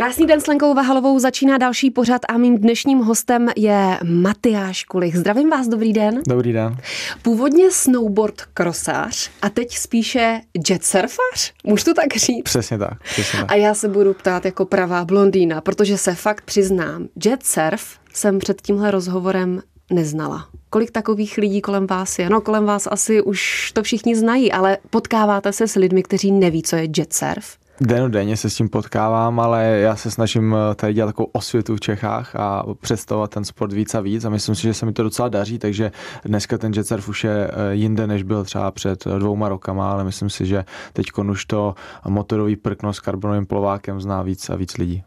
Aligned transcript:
Krásný 0.00 0.26
den 0.26 0.40
s 0.40 0.46
Lenkou 0.46 0.74
Vahalovou 0.74 1.18
začíná 1.18 1.58
další 1.58 1.90
pořad 1.90 2.22
a 2.28 2.38
mým 2.38 2.58
dnešním 2.58 2.98
hostem 2.98 3.48
je 3.56 3.98
Matyáš 4.04 4.84
Kulich. 4.84 5.16
Zdravím 5.16 5.50
vás, 5.50 5.68
dobrý 5.68 5.92
den. 5.92 6.20
Dobrý 6.28 6.52
den. 6.52 6.76
Původně 7.22 7.70
snowboard 7.70 8.42
krosář 8.54 9.30
a 9.42 9.50
teď 9.50 9.76
spíše 9.76 10.40
jet 10.68 10.84
surfař? 10.84 11.52
Můžu 11.64 11.84
to 11.84 11.94
tak 11.94 12.16
říct? 12.16 12.44
Přesně 12.44 12.78
tak, 12.78 13.02
přesně 13.02 13.38
tak. 13.38 13.52
A 13.52 13.54
já 13.54 13.74
se 13.74 13.88
budu 13.88 14.14
ptát 14.14 14.44
jako 14.44 14.64
pravá 14.64 15.04
blondýna, 15.04 15.60
protože 15.60 15.98
se 15.98 16.14
fakt 16.14 16.44
přiznám, 16.44 17.08
jet 17.24 17.42
surf 17.42 17.98
jsem 18.14 18.38
před 18.38 18.62
tímhle 18.62 18.90
rozhovorem 18.90 19.62
neznala. 19.92 20.48
Kolik 20.70 20.90
takových 20.90 21.38
lidí 21.38 21.60
kolem 21.60 21.86
vás 21.86 22.18
je? 22.18 22.30
No 22.30 22.40
kolem 22.40 22.64
vás 22.64 22.88
asi 22.90 23.22
už 23.22 23.72
to 23.72 23.82
všichni 23.82 24.16
znají, 24.16 24.52
ale 24.52 24.78
potkáváte 24.90 25.52
se 25.52 25.68
s 25.68 25.74
lidmi, 25.74 26.02
kteří 26.02 26.32
neví, 26.32 26.62
co 26.62 26.76
je 26.76 26.88
jet 26.96 27.12
surf? 27.12 27.59
Denně 27.80 28.36
se 28.36 28.50
s 28.50 28.54
tím 28.54 28.68
potkávám, 28.68 29.40
ale 29.40 29.64
já 29.64 29.96
se 29.96 30.10
snažím 30.10 30.54
eh, 30.54 30.74
tady 30.74 30.94
dělat 30.94 31.06
takovou 31.06 31.28
osvětu 31.32 31.76
v 31.76 31.80
Čechách 31.80 32.36
a 32.36 32.64
představovat 32.80 33.30
ten 33.30 33.44
sport 33.44 33.72
víc 33.72 33.94
a 33.94 34.00
víc 34.00 34.24
a 34.24 34.30
myslím 34.30 34.54
si, 34.54 34.62
že 34.62 34.74
se 34.74 34.86
mi 34.86 34.92
to 34.92 35.02
docela 35.02 35.28
daří, 35.28 35.58
takže 35.58 35.92
dneska 36.24 36.58
ten 36.58 36.72
jet 36.76 36.86
surf 36.86 37.08
už 37.08 37.24
je 37.24 37.50
eh, 37.50 37.74
jinde, 37.74 38.06
než 38.06 38.22
byl 38.22 38.44
třeba 38.44 38.70
před 38.70 39.06
eh, 39.06 39.18
dvouma 39.18 39.48
rokama, 39.48 39.92
ale 39.92 40.04
myslím 40.04 40.30
si, 40.30 40.46
že 40.46 40.64
teď 40.92 41.06
už 41.30 41.44
to 41.44 41.74
motorový 42.08 42.56
prkno 42.56 42.92
s 42.92 43.00
karbonovým 43.00 43.46
plovákem 43.46 44.00
zná 44.00 44.22
víc 44.22 44.50
a 44.50 44.56
víc 44.56 44.76
lidí. 44.76 45.02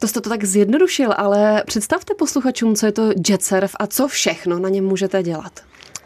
To 0.00 0.08
jste 0.08 0.20
to 0.20 0.28
tak 0.28 0.44
zjednodušil, 0.44 1.14
ale 1.16 1.62
představte 1.66 2.14
posluchačům, 2.14 2.74
co 2.74 2.86
je 2.86 2.92
to 2.92 3.10
jet 3.28 3.42
surf 3.42 3.76
a 3.80 3.86
co 3.86 4.08
všechno 4.08 4.58
na 4.58 4.68
něm 4.68 4.84
můžete 4.84 5.22
dělat 5.22 5.52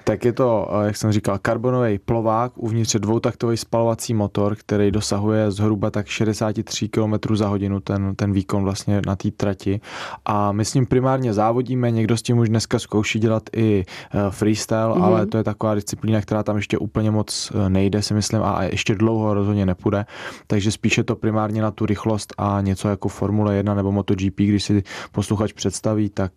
tak 0.09 0.24
je 0.24 0.33
to, 0.33 0.69
eh, 0.70 0.87
jak 0.87 0.96
jsem 0.96 1.12
říkal, 1.12 1.38
karbonový 1.42 1.98
plovák, 1.98 2.52
uvnitř 2.56 2.95
je 2.95 3.01
dvoutaktový 3.01 3.56
spalovací 3.56 4.14
motor, 4.14 4.56
který 4.56 4.91
dosahuje 4.91 5.51
zhruba 5.51 5.91
tak 5.91 6.06
63 6.06 6.88
km 6.88 7.37
za 7.37 7.48
hodinu 7.48 7.80
ten, 7.80 8.14
ten 8.16 8.33
výkon 8.33 8.64
vlastně 8.64 9.02
na 9.06 9.16
té 9.16 9.30
trati. 9.30 9.80
A 10.24 10.52
my 10.52 10.64
s 10.64 10.74
ním 10.74 10.87
primárně 10.87 11.33
závodíme, 11.33 11.91
někdo 11.91 12.17
s 12.17 12.22
tím 12.22 12.39
už 12.39 12.48
dneska 12.48 12.78
zkouší 12.78 13.19
dělat 13.19 13.42
i 13.56 13.84
eh, 13.84 14.30
freestyle, 14.30 14.95
mm-hmm. 14.95 15.03
ale 15.03 15.27
to 15.27 15.39
je 15.39 15.45
taková 15.45 15.75
disciplína, 15.75 16.20
která 16.20 16.42
tam 16.42 16.56
ještě 16.56 16.78
úplně 16.78 17.11
moc 17.11 17.52
eh, 17.55 17.69
nejde, 17.69 18.02
si 18.02 18.14
myslím, 18.14 18.42
a 18.42 18.62
ještě 18.62 18.95
dlouho 18.95 19.34
rozhodně 19.34 19.67
nepůjde. 19.67 20.06
Takže 20.47 20.70
spíše 20.70 21.05
to 21.05 21.17
primárně 21.17 21.62
na 21.62 21.70
tu 21.70 21.86
rychlost 21.86 22.34
a 22.39 22.61
něco 22.61 22.89
jako 22.89 23.08
Formule 23.08 23.56
1 23.56 23.75
nebo 23.75 23.92
MotoGP, 23.92 24.36
když 24.36 24.64
si 24.64 24.83
posluchač 25.12 25.52
představí, 25.52 26.08
tak 26.08 26.33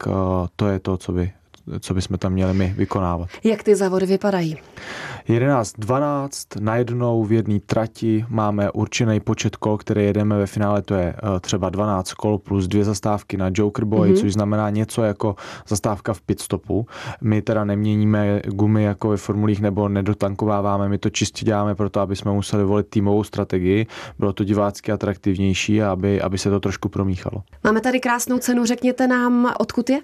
to 0.56 0.68
je 0.68 0.80
to, 0.80 0.98
co 0.98 1.12
by 1.12 1.32
co 1.80 1.94
bychom 1.94 2.18
tam 2.18 2.34
měli 2.34 2.54
my 2.54 2.74
vykonávat. 2.78 3.30
Jak 3.44 3.64
ty 3.64 3.76
závody 3.76 4.06
vypadají? 4.06 4.58
11, 5.28 5.74
12, 5.78 6.48
najednou 6.60 7.24
v 7.24 7.32
jedné 7.32 7.60
trati 7.60 8.26
máme 8.30 8.72
určený 8.72 9.20
počet 9.20 9.56
kol, 9.56 9.78
které 9.78 10.04
jedeme 10.04 10.38
ve 10.38 10.46
finále, 10.46 10.82
to 10.82 10.94
je 10.94 11.14
eh, 11.18 11.40
třeba 11.40 11.70
12 11.70 12.14
kol 12.14 12.38
plus 12.38 12.68
dvě 12.68 12.84
zastávky 12.84 13.38
na 13.38 13.52
Joker 13.54 13.86
Boy, 13.86 14.12
mm-hmm. 14.12 14.20
což 14.20 14.34
znamená 14.34 14.70
něco 14.70 15.04
jako 15.04 15.36
zastávka 15.68 16.14
v 16.14 16.22
pitstopu. 16.22 16.88
My 17.22 17.42
teda 17.42 17.64
neměníme 17.64 18.42
gumy 18.46 18.84
jako 18.84 19.10
ve 19.10 19.18
formulích 19.18 19.62
nebo 19.62 19.90
nedotankováváme, 19.90 20.90
my 20.90 20.98
to 20.98 21.10
čistě 21.10 21.46
děláme 21.46 21.76
proto, 21.76 22.00
aby 22.00 22.16
jsme 22.16 22.32
museli 22.32 22.64
volit 22.64 22.88
týmovou 22.90 23.24
strategii, 23.24 23.88
bylo 24.20 24.34
to 24.34 24.44
divácky 24.44 24.92
atraktivnější, 24.92 25.82
aby, 25.82 26.22
aby 26.22 26.38
se 26.38 26.50
to 26.50 26.60
trošku 26.60 26.90
promíchalo. 26.90 27.44
Máme 27.64 27.82
tady 27.82 28.00
krásnou 28.00 28.38
cenu, 28.38 28.66
řekněte 28.66 29.08
nám, 29.08 29.54
odkud 29.60 29.90
je? 29.90 30.00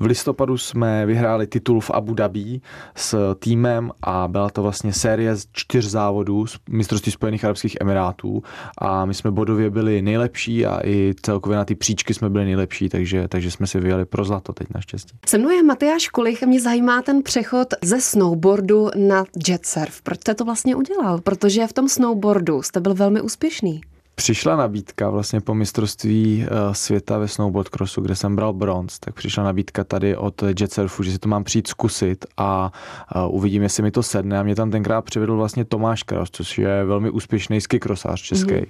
V 0.00 0.04
listopadu 0.04 0.58
jsme 0.58 1.06
vyhráli 1.06 1.46
titul 1.46 1.80
v 1.80 1.90
Abu 1.90 2.14
Dhabi 2.14 2.60
s 2.94 3.34
týmem 3.34 3.90
a 4.02 4.25
byla 4.28 4.50
to 4.50 4.62
vlastně 4.62 4.92
série 4.92 5.36
z 5.36 5.46
čtyř 5.52 5.84
závodů 5.84 6.46
z 6.46 6.58
mistrovství 6.70 7.12
Spojených 7.12 7.44
Arabských 7.44 7.76
Emirátů 7.80 8.42
a 8.78 9.04
my 9.04 9.14
jsme 9.14 9.30
bodově 9.30 9.70
byli 9.70 10.02
nejlepší 10.02 10.66
a 10.66 10.80
i 10.84 11.14
celkově 11.22 11.58
na 11.58 11.64
ty 11.64 11.74
příčky 11.74 12.14
jsme 12.14 12.30
byli 12.30 12.44
nejlepší, 12.44 12.88
takže, 12.88 13.28
takže 13.28 13.50
jsme 13.50 13.66
si 13.66 13.80
vyjeli 13.80 14.04
pro 14.04 14.24
zlato 14.24 14.52
teď 14.52 14.66
naštěstí. 14.74 15.16
Se 15.26 15.38
mnou 15.38 15.50
je 15.50 15.62
Matyáš 15.62 16.08
Kulich 16.08 16.42
a 16.42 16.46
mě 16.46 16.60
zajímá 16.60 17.02
ten 17.02 17.22
přechod 17.22 17.68
ze 17.82 18.00
snowboardu 18.00 18.88
na 18.96 19.24
jet 19.48 19.66
surf. 19.66 20.02
Proč 20.02 20.20
jste 20.20 20.34
to 20.34 20.44
vlastně 20.44 20.76
udělal? 20.76 21.20
Protože 21.20 21.66
v 21.66 21.72
tom 21.72 21.88
snowboardu 21.88 22.62
jste 22.62 22.80
byl 22.80 22.94
velmi 22.94 23.20
úspěšný 23.20 23.80
přišla 24.16 24.56
nabídka 24.56 25.10
vlastně 25.10 25.40
po 25.40 25.54
mistrovství 25.54 26.46
eh, 26.46 26.74
světa 26.74 27.18
ve 27.18 27.28
snowboard 27.28 27.68
crossu, 27.68 28.00
kde 28.00 28.16
jsem 28.16 28.36
bral 28.36 28.52
bronz, 28.52 28.98
tak 28.98 29.14
přišla 29.14 29.44
nabídka 29.44 29.84
tady 29.84 30.16
od 30.16 30.42
Jet 30.60 30.72
Surfu, 30.72 31.02
že 31.02 31.12
si 31.12 31.18
to 31.18 31.28
mám 31.28 31.44
přijít 31.44 31.66
zkusit 31.66 32.26
a 32.36 32.72
uvidím, 33.28 33.62
jestli 33.62 33.82
mi 33.82 33.90
to 33.90 34.02
sedne. 34.02 34.38
A 34.38 34.42
mě 34.42 34.54
tam 34.54 34.70
tenkrát 34.70 35.02
přivedl 35.02 35.36
vlastně 35.36 35.64
Tomáš 35.64 36.02
Kraus, 36.02 36.28
což 36.32 36.58
je 36.58 36.84
velmi 36.84 37.10
úspěšný 37.10 37.60
skikrosář 37.60 38.22
český. 38.22 38.54
Mm. 38.54 38.62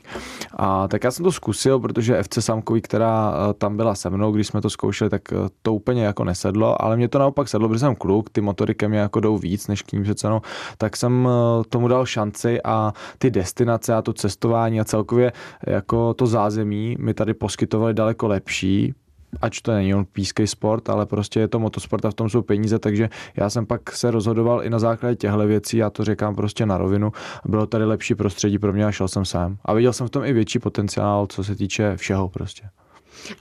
A 0.56 0.88
tak 0.88 1.04
já 1.04 1.10
jsem 1.10 1.24
to 1.24 1.32
zkusil, 1.32 1.80
protože 1.80 2.22
FC 2.22 2.38
Samkový, 2.40 2.80
která 2.82 3.34
eh, 3.34 3.54
tam 3.54 3.76
byla 3.76 3.94
se 3.94 4.10
mnou, 4.10 4.32
když 4.32 4.46
jsme 4.46 4.60
to 4.60 4.70
zkoušeli, 4.70 5.10
tak 5.10 5.32
eh, 5.32 5.36
to 5.62 5.74
úplně 5.74 6.04
jako 6.04 6.24
nesedlo, 6.24 6.82
ale 6.82 6.96
mě 6.96 7.08
to 7.08 7.18
naopak 7.18 7.48
sedlo, 7.48 7.68
protože 7.68 7.80
jsem 7.80 7.94
kluk, 7.94 8.30
ty 8.30 8.40
motory 8.40 8.74
ke 8.74 8.88
mně 8.88 8.98
jako 8.98 9.20
jdou 9.20 9.38
víc 9.38 9.68
než 9.68 9.82
k 9.82 9.92
ním 9.92 10.02
přece 10.02 10.28
no, 10.28 10.42
tak 10.78 10.96
jsem 10.96 11.28
tomu 11.68 11.88
dal 11.88 12.06
šanci 12.06 12.62
a 12.62 12.92
ty 13.18 13.30
destinace 13.30 13.94
a 13.94 14.02
to 14.02 14.12
cestování 14.12 14.80
a 14.80 14.84
celkově 14.84 15.32
jako 15.66 16.14
to 16.14 16.26
zázemí 16.26 16.96
mi 16.98 17.14
tady 17.14 17.34
poskytovali 17.34 17.94
daleko 17.94 18.28
lepší, 18.28 18.94
ač 19.42 19.60
to 19.60 19.72
není 19.72 19.94
olympijský 19.94 20.46
sport, 20.46 20.90
ale 20.90 21.06
prostě 21.06 21.40
je 21.40 21.48
to 21.48 21.58
motosport 21.58 22.04
a 22.04 22.10
v 22.10 22.14
tom 22.14 22.28
jsou 22.28 22.42
peníze, 22.42 22.78
takže 22.78 23.08
já 23.36 23.50
jsem 23.50 23.66
pak 23.66 23.92
se 23.92 24.10
rozhodoval 24.10 24.62
i 24.62 24.70
na 24.70 24.78
základě 24.78 25.16
těchto 25.16 25.46
věcí, 25.46 25.76
já 25.76 25.90
to 25.90 26.04
říkám 26.04 26.34
prostě 26.34 26.66
na 26.66 26.78
rovinu. 26.78 27.12
Bylo 27.44 27.66
tady 27.66 27.84
lepší 27.84 28.14
prostředí 28.14 28.58
pro 28.58 28.72
mě 28.72 28.86
a 28.86 28.92
šel 28.92 29.08
jsem 29.08 29.24
sám. 29.24 29.58
A 29.64 29.72
viděl 29.74 29.92
jsem 29.92 30.06
v 30.06 30.10
tom 30.10 30.24
i 30.24 30.32
větší 30.32 30.58
potenciál, 30.58 31.26
co 31.26 31.44
se 31.44 31.54
týče 31.54 31.96
všeho 31.96 32.28
prostě. 32.28 32.68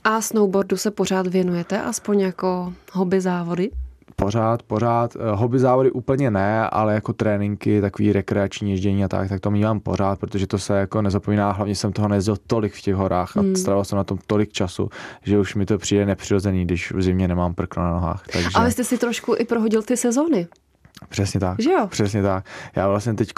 A 0.04 0.20
snowboardu 0.20 0.76
se 0.76 0.90
pořád 0.90 1.26
věnujete, 1.26 1.82
aspoň 1.82 2.20
jako 2.20 2.72
hobby 2.92 3.20
závody? 3.20 3.70
Pořád, 4.16 4.62
pořád. 4.62 5.16
Eh, 5.16 5.18
hobby 5.34 5.58
závody 5.58 5.90
úplně 5.90 6.30
ne, 6.30 6.70
ale 6.70 6.94
jako 6.94 7.12
tréninky, 7.12 7.80
takový 7.80 8.12
rekreační 8.12 8.70
ježdění 8.70 9.04
a 9.04 9.08
tak, 9.08 9.28
tak 9.28 9.40
to 9.40 9.50
mývám 9.50 9.80
pořád, 9.80 10.18
protože 10.18 10.46
to 10.46 10.58
se 10.58 10.78
jako 10.78 11.02
nezapomíná. 11.02 11.52
Hlavně 11.52 11.74
jsem 11.74 11.92
toho 11.92 12.08
nejezdil 12.08 12.36
tolik 12.46 12.74
v 12.74 12.80
těch 12.80 12.94
horách 12.94 13.36
a 13.36 13.40
hmm. 13.40 13.56
strávil 13.56 13.84
jsem 13.84 13.96
na 13.96 14.04
tom 14.04 14.18
tolik 14.26 14.52
času, 14.52 14.88
že 15.22 15.38
už 15.38 15.54
mi 15.54 15.66
to 15.66 15.78
přijde 15.78 16.06
nepřirozený, 16.06 16.64
když 16.64 16.92
v 16.92 17.02
zimě 17.02 17.28
nemám 17.28 17.54
prkno 17.54 17.82
na 17.82 17.90
nohách. 17.90 18.24
Takže... 18.32 18.48
Ale 18.54 18.70
jste 18.70 18.84
si 18.84 18.98
trošku 18.98 19.34
i 19.38 19.44
prohodil 19.44 19.82
ty 19.82 19.96
sezóny. 19.96 20.46
Přesně 21.08 21.40
tak. 21.40 21.62
Že 21.62 21.70
jo? 21.70 21.86
Přesně 21.86 22.22
tak. 22.22 22.44
Já 22.76 22.88
vlastně 22.88 23.14
teď, 23.14 23.32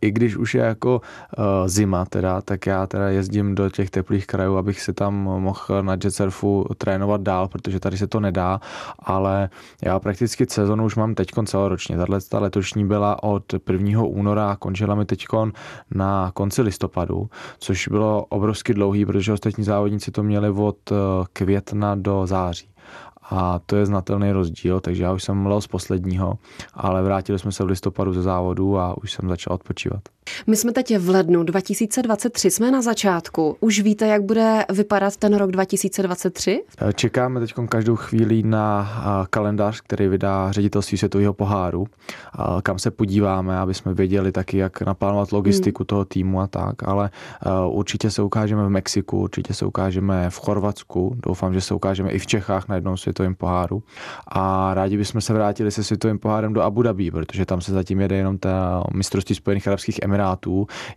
i 0.00 0.10
když 0.10 0.36
už 0.36 0.54
je 0.54 0.62
jako 0.62 1.00
uh, 1.38 1.44
zima 1.68 2.04
teda, 2.04 2.40
tak 2.40 2.66
já 2.66 2.86
teda 2.86 3.08
jezdím 3.08 3.54
do 3.54 3.70
těch 3.70 3.90
teplých 3.90 4.26
krajů, 4.26 4.56
abych 4.56 4.80
se 4.80 4.92
tam 4.92 5.14
mohl 5.14 5.82
na 5.82 5.92
jet 5.92 6.10
surfu 6.10 6.66
trénovat 6.78 7.20
dál, 7.20 7.48
protože 7.48 7.80
tady 7.80 7.98
se 7.98 8.06
to 8.06 8.20
nedá, 8.20 8.60
ale 8.98 9.48
já 9.82 10.00
prakticky 10.00 10.46
sezonu 10.48 10.84
už 10.84 10.96
mám 10.96 11.14
teď 11.14 11.28
celoročně. 11.46 11.96
Tahle 11.96 12.20
ta 12.20 12.38
letošní 12.38 12.86
byla 12.86 13.22
od 13.22 13.54
1. 13.72 14.02
února 14.02 14.50
a 14.50 14.56
končila 14.56 14.94
mi 14.94 15.04
teď 15.04 15.26
na 15.94 16.30
konci 16.34 16.62
listopadu, 16.62 17.30
což 17.58 17.88
bylo 17.88 18.24
obrovsky 18.24 18.74
dlouhý, 18.74 19.06
protože 19.06 19.32
ostatní 19.32 19.64
závodníci 19.64 20.10
to 20.10 20.22
měli 20.22 20.50
od 20.50 20.92
eh, 20.92 20.94
května 21.32 21.94
do 21.94 22.26
září 22.26 22.73
a 23.30 23.58
to 23.66 23.76
je 23.76 23.86
znatelný 23.86 24.32
rozdíl, 24.32 24.80
takže 24.80 25.02
já 25.02 25.12
už 25.12 25.22
jsem 25.22 25.36
mlel 25.36 25.60
z 25.60 25.66
posledního, 25.66 26.38
ale 26.74 27.02
vrátili 27.02 27.38
jsme 27.38 27.52
se 27.52 27.64
v 27.64 27.66
listopadu 27.66 28.12
ze 28.12 28.22
závodu 28.22 28.78
a 28.78 28.96
už 29.02 29.12
jsem 29.12 29.28
začal 29.28 29.54
odpočívat. 29.54 30.13
My 30.46 30.56
jsme 30.56 30.72
teď 30.72 30.98
v 30.98 31.08
lednu 31.08 31.42
2023, 31.42 32.50
jsme 32.50 32.70
na 32.70 32.82
začátku. 32.82 33.56
Už 33.60 33.80
víte, 33.80 34.06
jak 34.06 34.22
bude 34.22 34.64
vypadat 34.72 35.16
ten 35.16 35.36
rok 35.36 35.50
2023? 35.50 36.64
Čekáme 36.94 37.40
teď 37.40 37.54
každou 37.68 37.96
chvíli 37.96 38.42
na 38.42 38.90
kalendář, 39.30 39.80
který 39.80 40.08
vydá 40.08 40.52
ředitelství 40.52 40.98
světového 40.98 41.34
poháru, 41.34 41.86
kam 42.62 42.78
se 42.78 42.90
podíváme, 42.90 43.58
aby 43.58 43.74
jsme 43.74 43.94
věděli 43.94 44.32
taky, 44.32 44.58
jak 44.58 44.82
naplánovat 44.82 45.32
logistiku 45.32 45.82
hmm. 45.82 45.86
toho 45.86 46.04
týmu 46.04 46.40
a 46.40 46.46
tak, 46.46 46.82
ale 46.82 47.10
určitě 47.68 48.10
se 48.10 48.22
ukážeme 48.22 48.66
v 48.66 48.70
Mexiku, 48.70 49.18
určitě 49.18 49.54
se 49.54 49.66
ukážeme 49.66 50.30
v 50.30 50.38
Chorvatsku, 50.38 51.16
doufám, 51.26 51.54
že 51.54 51.60
se 51.60 51.74
ukážeme 51.74 52.10
i 52.10 52.18
v 52.18 52.26
Čechách 52.26 52.68
na 52.68 52.74
jednom 52.74 52.96
světovém 52.96 53.34
poháru 53.34 53.82
a 54.28 54.74
rádi 54.74 54.96
bychom 54.96 55.20
se 55.20 55.32
vrátili 55.32 55.70
se 55.70 55.84
světovým 55.84 56.18
pohárem 56.18 56.52
do 56.52 56.62
Abu 56.62 56.82
Dhabi, 56.82 57.10
protože 57.10 57.46
tam 57.46 57.60
se 57.60 57.72
zatím 57.72 58.00
jede 58.00 58.16
jenom 58.16 58.38
ta 58.38 58.84
mistrovství 58.94 59.34
Spojených 59.34 59.68
arabských 59.68 59.98
Emirátů. 60.02 60.13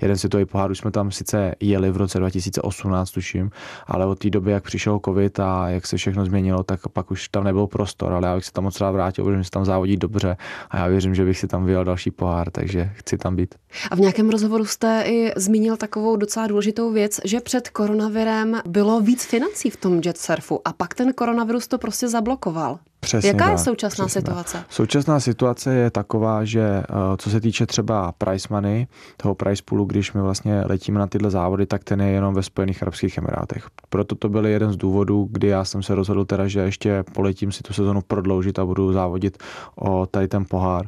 Jeden 0.01 0.17
světový 0.17 0.45
pohár 0.45 0.71
už 0.71 0.77
jsme 0.77 0.91
tam 0.91 1.11
sice 1.11 1.55
jeli 1.59 1.91
v 1.91 1.97
roce 1.97 2.19
2018, 2.19 3.11
tuším, 3.11 3.51
ale 3.87 4.05
od 4.05 4.19
té 4.19 4.29
doby, 4.29 4.51
jak 4.51 4.63
přišel 4.63 4.99
covid 5.05 5.39
a 5.39 5.69
jak 5.69 5.87
se 5.87 5.97
všechno 5.97 6.25
změnilo, 6.25 6.63
tak 6.63 6.79
pak 6.93 7.11
už 7.11 7.29
tam 7.29 7.43
nebyl 7.43 7.67
prostor, 7.67 8.13
ale 8.13 8.27
já 8.27 8.35
bych 8.35 8.45
se 8.45 8.51
tam 8.51 8.63
moc 8.63 8.81
rád 8.81 8.91
vrátil, 8.91 9.25
protože 9.25 9.43
se 9.43 9.49
tam 9.49 9.65
závodí 9.65 9.97
dobře 9.97 10.37
a 10.69 10.77
já 10.77 10.87
věřím, 10.87 11.15
že 11.15 11.25
bych 11.25 11.39
si 11.39 11.47
tam 11.47 11.65
vyjel 11.65 11.83
další 11.83 12.11
pohár, 12.11 12.51
takže 12.51 12.91
chci 12.93 13.17
tam 13.17 13.35
být. 13.35 13.55
A 13.91 13.95
v 13.95 13.99
nějakém 13.99 14.29
rozhovoru 14.29 14.65
jste 14.65 15.03
i 15.05 15.31
zmínil 15.35 15.77
takovou 15.77 16.15
docela 16.15 16.47
důležitou 16.47 16.91
věc, 16.91 17.19
že 17.25 17.39
před 17.39 17.69
koronavirem 17.69 18.61
bylo 18.67 19.01
víc 19.01 19.25
financí 19.25 19.69
v 19.69 19.77
tom 19.77 20.01
jet 20.05 20.17
surfu 20.17 20.61
a 20.65 20.73
pak 20.73 20.93
ten 20.93 21.13
koronavirus 21.13 21.67
to 21.67 21.77
prostě 21.77 22.07
zablokoval. 22.07 22.79
Přesně 23.07 23.27
Jaká 23.27 23.43
tak, 23.43 23.51
je 23.51 23.57
současná 23.57 24.05
přesně 24.05 24.21
situace? 24.21 24.57
Tak. 24.57 24.65
Současná 24.69 25.19
situace 25.19 25.75
je 25.75 25.91
taková, 25.91 26.45
že 26.45 26.61
eh, 26.61 26.83
co 27.17 27.29
se 27.29 27.41
týče 27.41 27.65
třeba 27.65 28.11
price 28.11 28.47
money, 28.51 28.87
toho 29.17 29.35
price 29.35 29.63
poolu, 29.65 29.85
když 29.85 30.13
my 30.13 30.21
vlastně 30.21 30.63
letíme 30.65 30.99
na 30.99 31.07
tyhle 31.07 31.29
závody, 31.29 31.65
tak 31.65 31.83
ten 31.83 32.01
je 32.01 32.07
jenom 32.07 32.33
ve 32.33 32.43
Spojených 32.43 32.81
Arabských 32.81 33.17
Emirátech. 33.17 33.67
Proto 33.89 34.15
to 34.15 34.29
byl 34.29 34.45
jeden 34.45 34.71
z 34.71 34.77
důvodů, 34.77 35.27
kdy 35.31 35.47
já 35.47 35.65
jsem 35.65 35.83
se 35.83 35.95
rozhodl 35.95 36.25
teda, 36.25 36.47
že 36.47 36.59
ještě 36.59 37.03
poletím 37.13 37.51
si 37.51 37.63
tu 37.63 37.73
sezonu 37.73 38.01
prodloužit 38.01 38.59
a 38.59 38.65
budu 38.65 38.93
závodit 38.93 39.37
o 39.75 40.05
tady 40.05 40.27
ten 40.27 40.45
pohár 40.45 40.85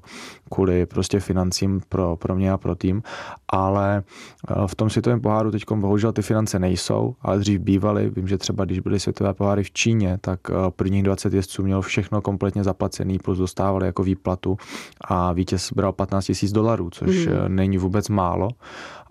kvůli 0.51 0.85
prostě 0.85 1.19
financím 1.19 1.81
pro, 1.89 2.15
pro 2.15 2.35
mě 2.35 2.51
a 2.51 2.57
pro 2.57 2.75
tým, 2.75 3.03
ale 3.47 4.03
eh, 4.49 4.53
v 4.67 4.75
tom 4.75 4.89
světovém 4.89 5.21
poháru 5.21 5.51
teď 5.51 5.63
bohužel 5.75 6.11
ty 6.11 6.21
finance 6.21 6.59
nejsou, 6.59 7.15
ale 7.21 7.39
dřív 7.39 7.59
bývaly. 7.59 8.11
Vím, 8.15 8.27
že 8.27 8.37
třeba 8.37 8.65
když 8.65 8.79
byly 8.79 8.99
světové 8.99 9.33
poháry 9.33 9.63
v 9.63 9.71
Číně, 9.71 10.17
tak 10.21 10.39
eh, 10.49 10.53
prvních 10.75 11.03
20 11.03 11.33
jezdců 11.33 11.63
mělo 11.63 11.81
všechno 11.81 12.21
kompletně 12.21 12.63
zaplacený, 12.63 13.19
plus 13.19 13.37
dostávali 13.37 13.85
jako 13.85 14.03
výplatu 14.03 14.57
a 15.01 15.33
vítěz 15.33 15.73
bral 15.73 15.93
15 15.93 16.31
000 16.43 16.53
dolarů, 16.53 16.89
což 16.89 17.27
mm. 17.27 17.33
není 17.55 17.77
vůbec 17.77 18.09
málo 18.09 18.49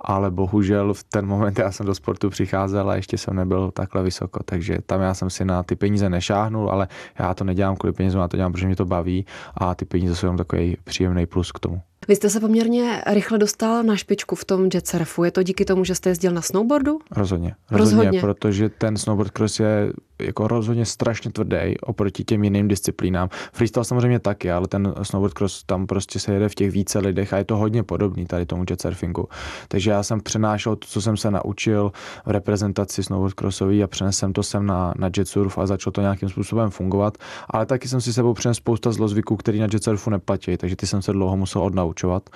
ale 0.01 0.31
bohužel 0.31 0.95
v 0.95 1.05
ten 1.05 1.27
moment 1.27 1.59
já 1.59 1.73
jsem 1.73 1.87
do 1.87 1.95
sportu 1.95 2.31
přicházel 2.31 2.91
a 2.91 2.97
ještě 2.97 3.19
jsem 3.19 3.37
nebyl 3.37 3.71
takhle 3.71 4.03
vysoko, 4.03 4.43
takže 4.45 4.79
tam 4.87 5.01
já 5.01 5.15
jsem 5.15 5.31
si 5.31 5.45
na 5.45 5.63
ty 5.63 5.77
peníze 5.77 6.11
nešáhnul, 6.11 6.71
ale 6.71 6.89
já 7.19 7.35
to 7.35 7.45
nedělám 7.45 7.77
kvůli 7.77 7.93
penězům, 7.93 8.21
já 8.21 8.29
to 8.29 8.37
dělám, 8.37 8.53
protože 8.53 8.67
mě 8.67 8.77
to 8.77 8.85
baví 8.85 9.27
a 9.55 9.75
ty 9.75 9.85
peníze 9.85 10.17
jsou 10.17 10.27
jenom 10.27 10.37
takový 10.37 10.77
příjemný 10.85 11.27
plus 11.27 11.53
k 11.53 11.59
tomu. 11.59 11.81
Vy 12.09 12.17
jste 12.17 12.31
se 12.31 12.41
poměrně 12.41 13.03
rychle 13.07 13.39
dostal 13.39 13.83
na 13.83 13.97
špičku 13.97 14.35
v 14.35 14.45
tom 14.45 14.69
jet 14.75 14.87
surfu. 14.87 15.25
Je 15.25 15.31
to 15.31 15.43
díky 15.43 15.65
tomu, 15.65 15.85
že 15.85 15.95
jste 15.95 16.11
jezdil 16.11 16.33
na 16.33 16.43
snowboardu? 16.43 16.99
Rozhodně. 17.11 17.55
Rozhodně, 17.71 17.97
rozhodně. 17.97 18.21
protože 18.21 18.69
ten 18.69 18.97
snowboard 18.97 19.31
cross 19.31 19.61
je 19.61 19.93
jako 20.23 20.49
rozhodně 20.49 20.87
strašně 20.87 21.31
tvrdý 21.33 21.81
oproti 21.81 22.25
těm 22.25 22.45
jiným 22.45 22.69
disciplínám. 22.69 23.29
Freestyle 23.53 23.85
samozřejmě 23.85 24.19
taky, 24.19 24.51
ale 24.51 24.69
ten 24.69 24.95
snowboard 25.03 25.35
cross 25.35 25.63
tam 25.65 25.87
prostě 25.87 26.21
se 26.21 26.33
jede 26.33 26.49
v 26.49 26.55
těch 26.55 26.71
více 26.71 26.99
lidech 26.99 27.33
a 27.33 27.37
je 27.37 27.45
to 27.45 27.57
hodně 27.57 27.83
podobný 27.83 28.27
tady 28.27 28.47
tomu 28.47 28.65
jet 28.71 28.83
surfingu. 28.83 29.29
Takže 29.69 29.91
já 29.91 30.03
jsem 30.03 30.21
přenášel 30.21 30.77
to, 30.77 30.87
co 30.89 31.03
jsem 31.03 31.17
se 31.17 31.31
naučil 31.31 31.93
v 32.27 32.31
reprezentaci 32.31 33.03
snowboard 33.03 33.35
crossový 33.35 33.83
a 33.83 33.87
přenesem 33.87 34.33
to 34.33 34.43
sem 34.43 34.67
na, 34.67 34.95
na 34.97 35.11
jet 35.17 35.29
surf 35.29 35.59
a 35.59 35.67
začalo 35.67 35.93
to 35.93 36.01
nějakým 36.01 36.29
způsobem 36.29 36.71
fungovat. 36.71 37.19
Ale 37.51 37.67
taky 37.67 37.89
jsem 37.89 38.01
si 38.01 38.13
sebou 38.13 38.35
přenesl 38.35 38.59
spousta 38.59 38.93
zlozvyků, 38.93 39.37
který 39.37 39.59
na 39.59 39.67
jet 39.73 39.85
surfu 39.85 40.11
neplatí, 40.11 40.57
takže 40.57 40.77
ty 40.77 40.87
jsem 40.87 41.03
se 41.03 41.13
dlouho 41.13 41.37
musel 41.37 41.63
odnaučovat. 41.89 42.31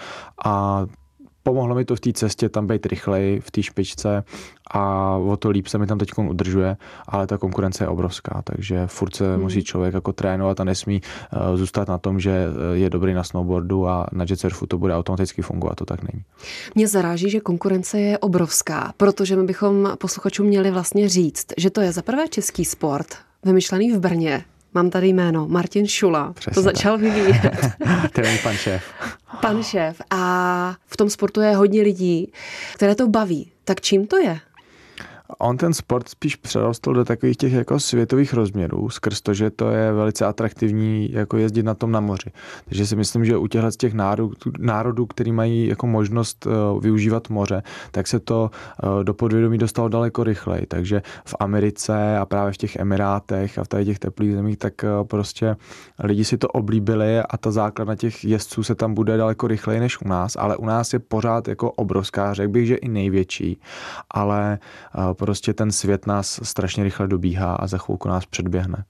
A 0.45 0.87
pomohlo 1.43 1.75
mi 1.75 1.85
to 1.85 1.97
v 1.97 2.01
té 2.01 2.13
cestě 2.13 2.49
tam 2.49 2.67
být 2.67 2.87
rychleji 2.87 3.41
v 3.41 3.51
té 3.51 3.63
špičce 3.63 4.25
a 4.71 5.15
o 5.17 5.37
to 5.37 5.51
líp 5.51 5.67
se 5.67 5.79
mi 5.79 5.87
tam 5.87 5.99
teď 5.99 6.09
udržuje, 6.19 6.77
ale 7.09 7.27
ta 7.27 7.39
konkurence 7.39 7.85
je 7.85 7.89
obrovská, 7.89 8.43
takže 8.45 8.87
furt 8.87 9.17
se 9.17 9.35
hmm. 9.35 9.43
musí 9.43 9.65
člověk 9.65 9.95
jako 9.95 10.13
trénovat 10.13 10.61
a 10.61 10.65
nesmí 10.65 11.01
uh, 11.01 11.57
zůstat 11.57 11.89
na 11.89 11.99
tom, 11.99 12.21
že 12.21 12.31
eh, 12.31 12.77
je 12.77 12.91
dobrý 12.91 13.15
na 13.15 13.25
snowboardu 13.25 13.89
a 13.89 14.07
na 14.13 14.25
jet 14.29 14.41
surfu 14.41 14.67
to 14.67 14.79
bude 14.79 14.95
automaticky 14.95 15.43
fungovat, 15.43 15.75
to 15.75 15.85
tak 15.85 16.03
není. 16.03 16.25
Mě 16.75 16.89
zaráží, 16.89 17.31
že 17.31 17.41
konkurence 17.41 18.01
je 18.01 18.19
obrovská, 18.19 18.93
protože 18.97 19.37
my 19.37 19.45
bychom 19.45 19.93
posluchačům 19.99 20.47
měli 20.47 20.71
vlastně 20.71 21.09
říct, 21.09 21.47
že 21.59 21.71
to 21.71 21.81
je 21.81 21.93
za 21.93 22.03
prvé 22.03 22.29
český 22.29 22.65
sport, 22.65 23.09
vymyšlený 23.45 23.93
v 23.93 24.01
Brně, 24.01 24.45
Mám 24.75 24.91
tady 24.91 25.09
jméno, 25.09 25.49
Martin 25.49 25.87
Šula. 25.87 26.33
Přesně 26.33 26.55
to 26.55 26.63
začal 26.63 26.99
tak. 26.99 27.01
vyvíjet. 27.15 27.53
to 28.13 28.21
je 28.21 28.39
pan 28.43 28.55
šéf. 28.55 28.85
Pan 29.41 29.63
šéf. 29.63 30.03
A 30.11 30.77
v 30.87 30.97
tom 30.97 31.11
sportu 31.11 31.41
je 31.41 31.57
hodně 31.57 31.83
lidí, 31.83 32.33
které 32.75 32.95
to 32.95 33.09
baví. 33.09 33.53
Tak 33.65 33.81
čím 33.81 34.07
to 34.07 34.17
je? 34.17 34.41
On 35.39 35.57
ten 35.57 35.75
sport 35.75 36.09
spíš 36.09 36.37
přerostl 36.37 36.93
do 36.93 37.05
takových 37.05 37.37
těch 37.37 37.53
jako 37.53 37.81
světových 37.81 38.35
rozměrů, 38.35 38.91
skrz 38.91 39.21
to, 39.21 39.35
že 39.35 39.51
to 39.51 39.71
je 39.71 39.93
velice 39.93 40.27
atraktivní 40.27 41.13
jako 41.13 41.37
jezdit 41.37 41.63
na 41.63 41.75
tom 41.75 41.93
na 41.93 42.01
moři. 42.01 42.31
Takže 42.65 42.87
si 42.87 42.97
myslím, 42.97 43.25
že 43.25 43.37
u 43.37 43.47
těchto 43.47 43.71
z 43.71 43.77
těch 43.77 43.95
národů, 43.95 44.33
národů, 44.59 45.07
který 45.07 45.33
mají 45.33 45.69
jako 45.69 45.87
možnost 45.87 46.47
uh, 46.47 46.83
využívat 46.83 47.31
moře, 47.31 47.63
tak 47.91 48.07
se 48.07 48.21
to 48.21 48.51
uh, 48.83 49.05
do 49.05 49.15
podvědomí 49.15 49.59
dostalo 49.59 49.89
daleko 49.89 50.25
rychleji. 50.25 50.67
Takže 50.67 51.03
v 51.25 51.35
Americe 51.41 52.19
a 52.19 52.27
právě 52.27 52.53
v 52.53 52.57
těch 52.57 52.77
Emirátech 52.77 53.59
a 53.59 53.65
v 53.65 53.69
tady 53.69 53.85
těch 53.85 53.99
teplých 53.99 54.33
zemích, 54.33 54.59
tak 54.59 54.75
uh, 54.85 55.07
prostě 55.07 55.57
lidi 55.99 56.25
si 56.25 56.39
to 56.39 56.49
oblíbili 56.49 57.21
a 57.21 57.37
ta 57.37 57.51
základna 57.51 57.97
těch 57.97 58.25
jezdců 58.25 58.63
se 58.63 58.75
tam 58.75 58.95
bude 58.95 59.17
daleko 59.17 59.47
rychleji 59.47 59.81
než 59.81 60.01
u 60.01 60.09
nás, 60.09 60.37
ale 60.37 60.57
u 60.57 60.67
nás 60.67 60.93
je 60.93 60.99
pořád 60.99 61.49
jako 61.49 61.71
obrovská, 61.71 62.35
řekl 62.35 62.53
bych, 62.53 62.67
že 62.67 62.75
i 62.75 62.89
největší, 62.89 63.61
ale 64.11 64.59
prostě 65.23 65.55
ten 65.55 65.73
svět 65.73 66.07
nás 66.07 66.41
strašně 66.43 66.85
rychle 66.85 67.09
dobíhá 67.09 67.55
a 67.55 67.67
za 67.67 67.79
chvilku 67.79 68.09
nás 68.09 68.27
předběhne. 68.27 68.85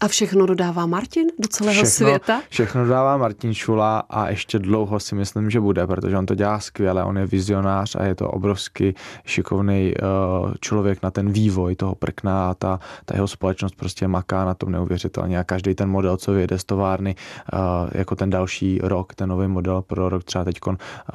A 0.00 0.08
všechno 0.08 0.46
dodává 0.46 0.86
Martin 0.86 1.26
do 1.38 1.48
celého 1.48 1.84
všechno, 1.84 1.90
světa? 1.90 2.42
Všechno 2.48 2.84
dodává 2.84 3.16
Martin 3.16 3.54
Šula 3.54 3.98
a 3.98 4.28
ještě 4.28 4.58
dlouho 4.58 5.00
si 5.00 5.14
myslím, 5.14 5.50
že 5.50 5.60
bude, 5.60 5.86
protože 5.86 6.18
on 6.18 6.26
to 6.26 6.34
dělá 6.34 6.60
skvěle, 6.60 7.04
on 7.04 7.18
je 7.18 7.26
vizionář 7.26 7.96
a 7.96 8.04
je 8.04 8.14
to 8.14 8.28
obrovský 8.28 8.94
šikovný 9.24 9.94
uh, 9.94 10.52
člověk 10.60 11.02
na 11.02 11.10
ten 11.10 11.32
vývoj 11.32 11.76
toho 11.76 11.94
prkna 11.94 12.50
a 12.50 12.54
ta, 12.54 12.80
ta 13.04 13.14
jeho 13.14 13.28
společnost 13.28 13.76
prostě 13.76 14.08
maká 14.08 14.44
na 14.44 14.54
tom 14.54 14.72
neuvěřitelně 14.72 15.38
a 15.38 15.44
každý 15.44 15.74
ten 15.74 15.88
model, 15.88 16.16
co 16.16 16.32
vyjede 16.32 16.58
z 16.58 16.64
továrny, 16.64 17.14
uh, 17.52 17.58
jako 17.92 18.16
ten 18.16 18.30
další 18.30 18.80
rok, 18.82 19.14
ten 19.14 19.28
nový 19.28 19.48
model 19.48 19.82
pro 19.82 20.08
rok 20.08 20.24
třeba 20.24 20.44
teď 20.44 20.58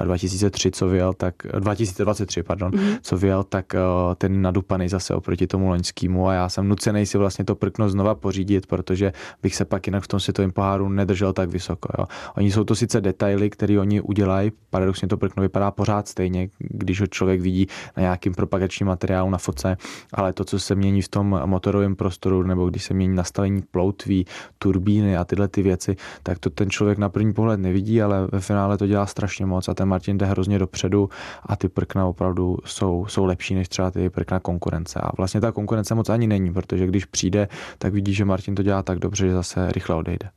2003, 0.04 0.70
co 0.70 0.88
vyjel, 0.88 1.12
tak 1.12 1.34
2023, 1.58 2.42
pardon, 2.42 2.70
mm-hmm. 2.70 2.98
co 3.02 3.16
vyjel, 3.16 3.44
tak 3.44 3.74
uh, 3.74 4.14
ten 4.14 4.42
nadupaný 4.42 4.88
zase 4.88 5.14
oproti 5.14 5.46
tomu 5.46 5.68
loňskému 5.68 6.28
a 6.28 6.34
já 6.34 6.48
jsem 6.48 6.68
nucený 6.68 7.06
si 7.06 7.18
vlastně 7.18 7.44
to 7.44 7.54
prkno 7.54 7.88
znova 7.88 8.14
pořídit, 8.14 8.66
protože 8.72 9.12
bych 9.42 9.54
se 9.54 9.64
pak 9.64 9.86
jinak 9.86 10.04
v 10.04 10.08
tom 10.08 10.20
světovém 10.20 10.52
poháru 10.52 10.88
nedržel 10.88 11.32
tak 11.32 11.50
vysoko. 11.50 11.88
Jo. 11.98 12.04
Oni 12.36 12.52
jsou 12.52 12.64
to 12.64 12.74
sice 12.74 13.00
detaily, 13.00 13.50
které 13.50 13.80
oni 13.80 14.00
udělají, 14.00 14.52
paradoxně 14.70 15.08
to 15.08 15.16
prkno 15.16 15.42
vypadá 15.42 15.70
pořád 15.70 16.08
stejně, 16.08 16.48
když 16.58 17.00
ho 17.00 17.06
člověk 17.06 17.40
vidí 17.40 17.66
na 17.96 18.00
nějakým 18.00 18.34
propagačním 18.34 18.86
materiálu 18.86 19.30
na 19.30 19.38
foce, 19.38 19.76
ale 20.14 20.32
to, 20.32 20.44
co 20.44 20.58
se 20.58 20.74
mění 20.74 21.02
v 21.02 21.08
tom 21.08 21.40
motorovém 21.44 21.96
prostoru, 21.96 22.42
nebo 22.42 22.70
když 22.70 22.84
se 22.84 22.94
mění 22.94 23.14
nastavení 23.14 23.62
ploutví, 23.70 24.26
turbíny 24.58 25.16
a 25.16 25.24
tyhle 25.24 25.48
ty 25.48 25.62
věci, 25.62 25.96
tak 26.22 26.38
to 26.38 26.50
ten 26.50 26.70
člověk 26.70 26.98
na 26.98 27.08
první 27.08 27.32
pohled 27.32 27.60
nevidí, 27.60 28.02
ale 28.02 28.26
ve 28.32 28.40
finále 28.40 28.78
to 28.78 28.86
dělá 28.86 29.06
strašně 29.06 29.46
moc 29.46 29.68
a 29.68 29.74
ten 29.74 29.88
Martin 29.88 30.18
jde 30.18 30.26
hrozně 30.26 30.58
dopředu 30.58 31.08
a 31.46 31.56
ty 31.56 31.68
prkna 31.68 32.06
opravdu 32.06 32.56
jsou, 32.64 33.06
jsou 33.08 33.24
lepší 33.24 33.54
než 33.54 33.68
třeba 33.68 33.90
ty 33.90 34.10
prkna 34.10 34.40
konkurence. 34.40 35.00
A 35.00 35.10
vlastně 35.16 35.40
ta 35.40 35.52
konkurence 35.52 35.94
moc 35.94 36.08
ani 36.08 36.26
není, 36.26 36.52
protože 36.52 36.86
když 36.86 37.04
přijde, 37.04 37.48
tak 37.78 37.92
vidí, 37.92 38.14
že 38.14 38.24
Martin 38.24 38.54
to 38.54 38.61
to 38.62 38.64
dělá 38.64 38.82
tak 38.82 38.98
dobře, 38.98 39.26
že 39.26 39.34
zase 39.34 39.72
rychle 39.72 39.96
odejde. 39.96 40.30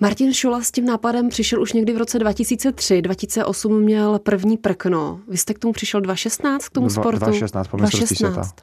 Martin 0.00 0.34
Šula 0.34 0.62
s 0.62 0.70
tím 0.70 0.84
nápadem 0.84 1.28
přišel 1.28 1.62
už 1.62 1.72
někdy 1.72 1.92
v 1.92 1.96
roce 1.96 2.18
2003, 2.18 3.02
2008 3.02 3.80
měl 3.80 4.18
první 4.18 4.56
prkno. 4.56 5.20
Vy 5.28 5.36
jste 5.36 5.54
k 5.54 5.58
tomu 5.58 5.72
přišel 5.72 6.00
2016 6.00 6.68
k 6.68 6.72
tomu 6.72 6.86
Dva, 6.86 7.02
sportu? 7.02 7.18
2016, 7.18 7.68
po 7.68 7.76
2016. 7.76 8.54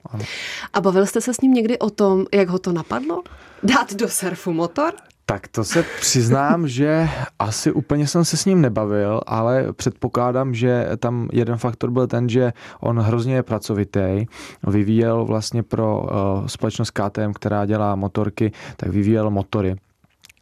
A 0.74 0.82
bavil 0.82 1.06
jste 1.06 1.22
se 1.22 1.34
s 1.34 1.42
ním 1.42 1.54
někdy 1.54 1.80
o 1.80 1.90
tom, 1.90 2.26
jak 2.34 2.50
ho 2.50 2.60
to 2.60 2.72
napadlo? 2.72 3.24
Dát 3.64 3.94
do 3.94 4.10
surfu 4.10 4.54
motor? 4.54 4.94
Tak 5.26 5.48
to 5.48 5.64
se 5.64 5.84
přiznám, 6.00 6.68
že 6.68 7.10
asi 7.40 7.72
úplně 7.72 8.08
jsem 8.08 8.26
se 8.26 8.38
s 8.38 8.46
ním 8.46 8.62
nebavil, 8.62 9.22
ale 9.26 9.74
předpokládám, 9.74 10.54
že 10.54 10.90
tam 10.98 11.30
jeden 11.34 11.58
faktor 11.58 11.92
byl 11.92 12.08
ten, 12.08 12.30
že 12.30 12.54
on 12.80 13.00
hrozně 13.00 13.36
je 13.36 13.44
pracovitý, 13.44 14.26
vyvíjel 14.68 15.26
vlastně 15.26 15.64
pro 15.64 16.02
uh, 16.02 16.48
společnost 16.48 16.92
KTM, 16.92 17.34
která 17.36 17.66
dělá 17.66 17.96
motorky, 17.96 18.52
tak 18.78 18.90
vyvíjel 18.90 19.30
motory. 19.30 19.76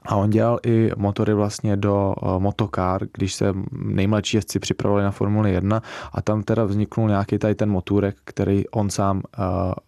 A 0.06 0.16
on 0.16 0.30
dělal 0.30 0.60
i 0.66 0.92
motory 0.98 1.34
vlastně 1.34 1.78
do 1.78 2.14
uh, 2.22 2.40
motokár, 2.40 3.02
když 3.14 3.34
se 3.34 3.54
nejmladší 3.72 4.38
jezdci 4.38 4.60
připravovali 4.60 5.04
na 5.04 5.12
Formuli 5.12 5.52
1 5.52 5.82
a 6.14 6.22
tam 6.22 6.44
teda 6.44 6.64
vzniknul 6.66 7.08
nějaký 7.08 7.38
tady 7.38 7.56
ten 7.56 7.70
motůrek, 7.70 8.16
který 8.24 8.68
on 8.68 8.90
sám 8.90 9.18
uh, 9.18 9.44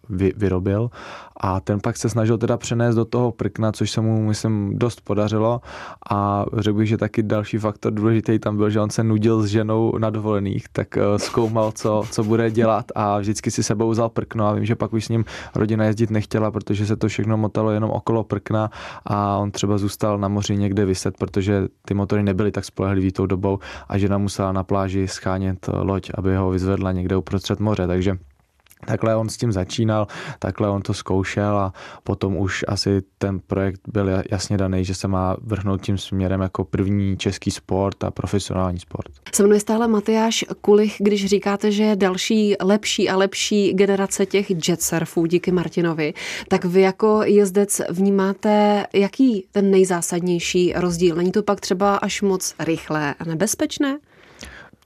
vy, 0.08 0.32
vyrobil. 0.36 0.90
A 1.40 1.60
ten 1.60 1.80
pak 1.80 1.96
se 1.96 2.08
snažil 2.08 2.38
teda 2.38 2.56
přenést 2.56 2.94
do 2.94 3.04
toho 3.04 3.32
prkna, 3.32 3.72
což 3.72 3.90
se 3.90 4.00
mu, 4.00 4.26
myslím, 4.26 4.78
dost 4.78 5.00
podařilo. 5.00 5.60
A 6.10 6.44
řekl 6.56 6.78
bych, 6.78 6.88
že 6.88 6.96
taky 6.96 7.22
další 7.22 7.58
faktor 7.58 7.92
důležitý 7.92 8.38
tam 8.38 8.56
byl, 8.56 8.70
že 8.70 8.80
on 8.80 8.90
se 8.90 9.04
nudil 9.04 9.42
s 9.42 9.46
ženou 9.46 9.98
na 9.98 10.10
dovolených, 10.10 10.68
tak 10.72 10.88
uh, 10.96 11.18
zkoumal, 11.18 11.72
co, 11.72 12.02
co 12.10 12.24
bude 12.24 12.50
dělat 12.50 12.84
a 12.94 13.18
vždycky 13.18 13.50
si 13.50 13.62
sebou 13.62 13.90
vzal 13.90 14.08
prkno. 14.08 14.46
A 14.46 14.52
vím, 14.52 14.64
že 14.64 14.74
pak 14.74 14.92
už 14.92 15.04
s 15.04 15.08
ním 15.08 15.24
rodina 15.54 15.84
jezdit 15.84 16.10
nechtěla, 16.10 16.50
protože 16.50 16.86
se 16.86 16.96
to 16.96 17.08
všechno 17.08 17.36
motalo 17.36 17.70
jenom 17.70 17.90
okolo 17.90 18.24
prkna. 18.24 18.70
A 19.04 19.36
on 19.36 19.50
třeba 19.50 19.78
zůstal 19.78 20.03
na 20.16 20.28
moři 20.28 20.56
někde 20.56 20.84
vyset, 20.84 21.18
protože 21.18 21.68
ty 21.86 21.94
motory 21.94 22.22
nebyly 22.22 22.52
tak 22.52 22.64
spolehlivý 22.64 23.12
tou 23.12 23.26
dobou 23.26 23.58
a 23.88 23.98
žena 23.98 24.18
musela 24.18 24.52
na 24.52 24.64
pláži 24.64 25.08
schánět 25.08 25.68
loď, 25.72 26.10
aby 26.14 26.36
ho 26.36 26.50
vyzvedla 26.50 26.92
někde 26.92 27.16
uprostřed 27.16 27.60
moře, 27.60 27.86
takže 27.86 28.18
Takhle 28.86 29.16
on 29.16 29.28
s 29.28 29.36
tím 29.36 29.52
začínal, 29.52 30.06
takhle 30.38 30.70
on 30.70 30.82
to 30.82 30.94
zkoušel 30.94 31.58
a 31.58 31.72
potom 32.04 32.36
už 32.36 32.64
asi 32.68 33.02
ten 33.18 33.40
projekt 33.40 33.80
byl 33.88 34.08
jasně 34.30 34.56
daný, 34.56 34.84
že 34.84 34.94
se 34.94 35.08
má 35.08 35.36
vrhnout 35.42 35.82
tím 35.82 35.98
směrem 35.98 36.40
jako 36.40 36.64
první 36.64 37.16
český 37.16 37.50
sport 37.50 38.04
a 38.04 38.10
profesionální 38.10 38.78
sport. 38.78 39.12
Se 39.34 39.42
mnou 39.42 39.52
je 39.52 39.60
stále 39.60 39.88
Matyáš 39.88 40.44
Kulich, 40.60 40.96
když 40.98 41.26
říkáte, 41.26 41.72
že 41.72 41.82
je 41.82 41.96
další 41.96 42.54
lepší 42.62 43.08
a 43.08 43.16
lepší 43.16 43.72
generace 43.72 44.26
těch 44.26 44.68
jet 44.68 44.82
surfů 44.82 45.26
díky 45.26 45.52
Martinovi, 45.52 46.14
tak 46.48 46.64
vy 46.64 46.80
jako 46.80 47.22
jezdec 47.24 47.80
vnímáte, 47.90 48.86
jaký 48.92 49.46
ten 49.52 49.70
nejzásadnější 49.70 50.72
rozdíl? 50.76 51.16
Není 51.16 51.32
to 51.32 51.42
pak 51.42 51.60
třeba 51.60 51.96
až 51.96 52.22
moc 52.22 52.54
rychlé 52.58 53.14
a 53.18 53.24
nebezpečné? 53.24 53.98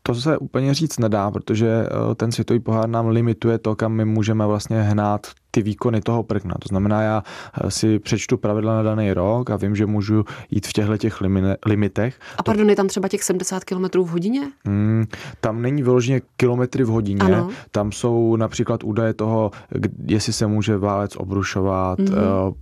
To 0.03 0.15
se 0.15 0.39
úplně 0.39 0.75
říct 0.75 0.99
nedá, 0.99 1.31
protože 1.31 1.69
eh, 1.69 2.15
ten 2.15 2.33
světový 2.33 2.61
pohár 2.61 2.89
nám 2.89 3.09
limituje 3.09 3.59
to, 3.59 3.77
kam 3.77 3.93
my 3.93 4.05
můžeme 4.05 4.47
vlastně 4.47 4.83
hnát 4.83 5.27
ty 5.51 5.63
výkony 5.63 6.01
toho 6.01 6.23
prkna. 6.23 6.55
To 6.61 6.69
znamená, 6.69 7.03
já 7.03 7.23
eh, 7.55 7.71
si 7.71 7.99
přečtu 7.99 8.37
pravidla 8.37 8.77
na 8.77 8.83
daný 8.83 9.13
rok 9.13 9.51
a 9.51 9.57
vím, 9.57 9.77
že 9.77 9.87
můžu 9.87 10.25
jít 10.51 10.67
v 10.67 10.73
těchto 10.73 10.97
těch 10.97 11.21
limitech. 11.67 12.21
A 12.39 12.43
pardon, 12.43 12.67
to... 12.67 12.71
je 12.71 12.77
tam 12.77 12.89
třeba 12.89 13.09
těch 13.09 13.23
70 13.23 13.65
km 13.65 13.85
v 14.03 14.09
hodině? 14.09 14.51
Hmm, 14.65 15.05
tam 15.41 15.63
není 15.63 15.83
vyloženě 15.83 16.21
kilometry 16.37 16.85
v 16.85 16.89
hodině, 16.89 17.21
ano. 17.21 17.49
tam 17.71 17.93
jsou 17.93 18.37
například 18.37 18.85
údaje 18.85 19.15
toho, 19.15 19.51
jestli 20.07 20.33
se 20.33 20.47
může 20.47 20.77
válec 20.77 21.17
obrušovat, 21.17 21.99
mm-hmm. 21.99 22.55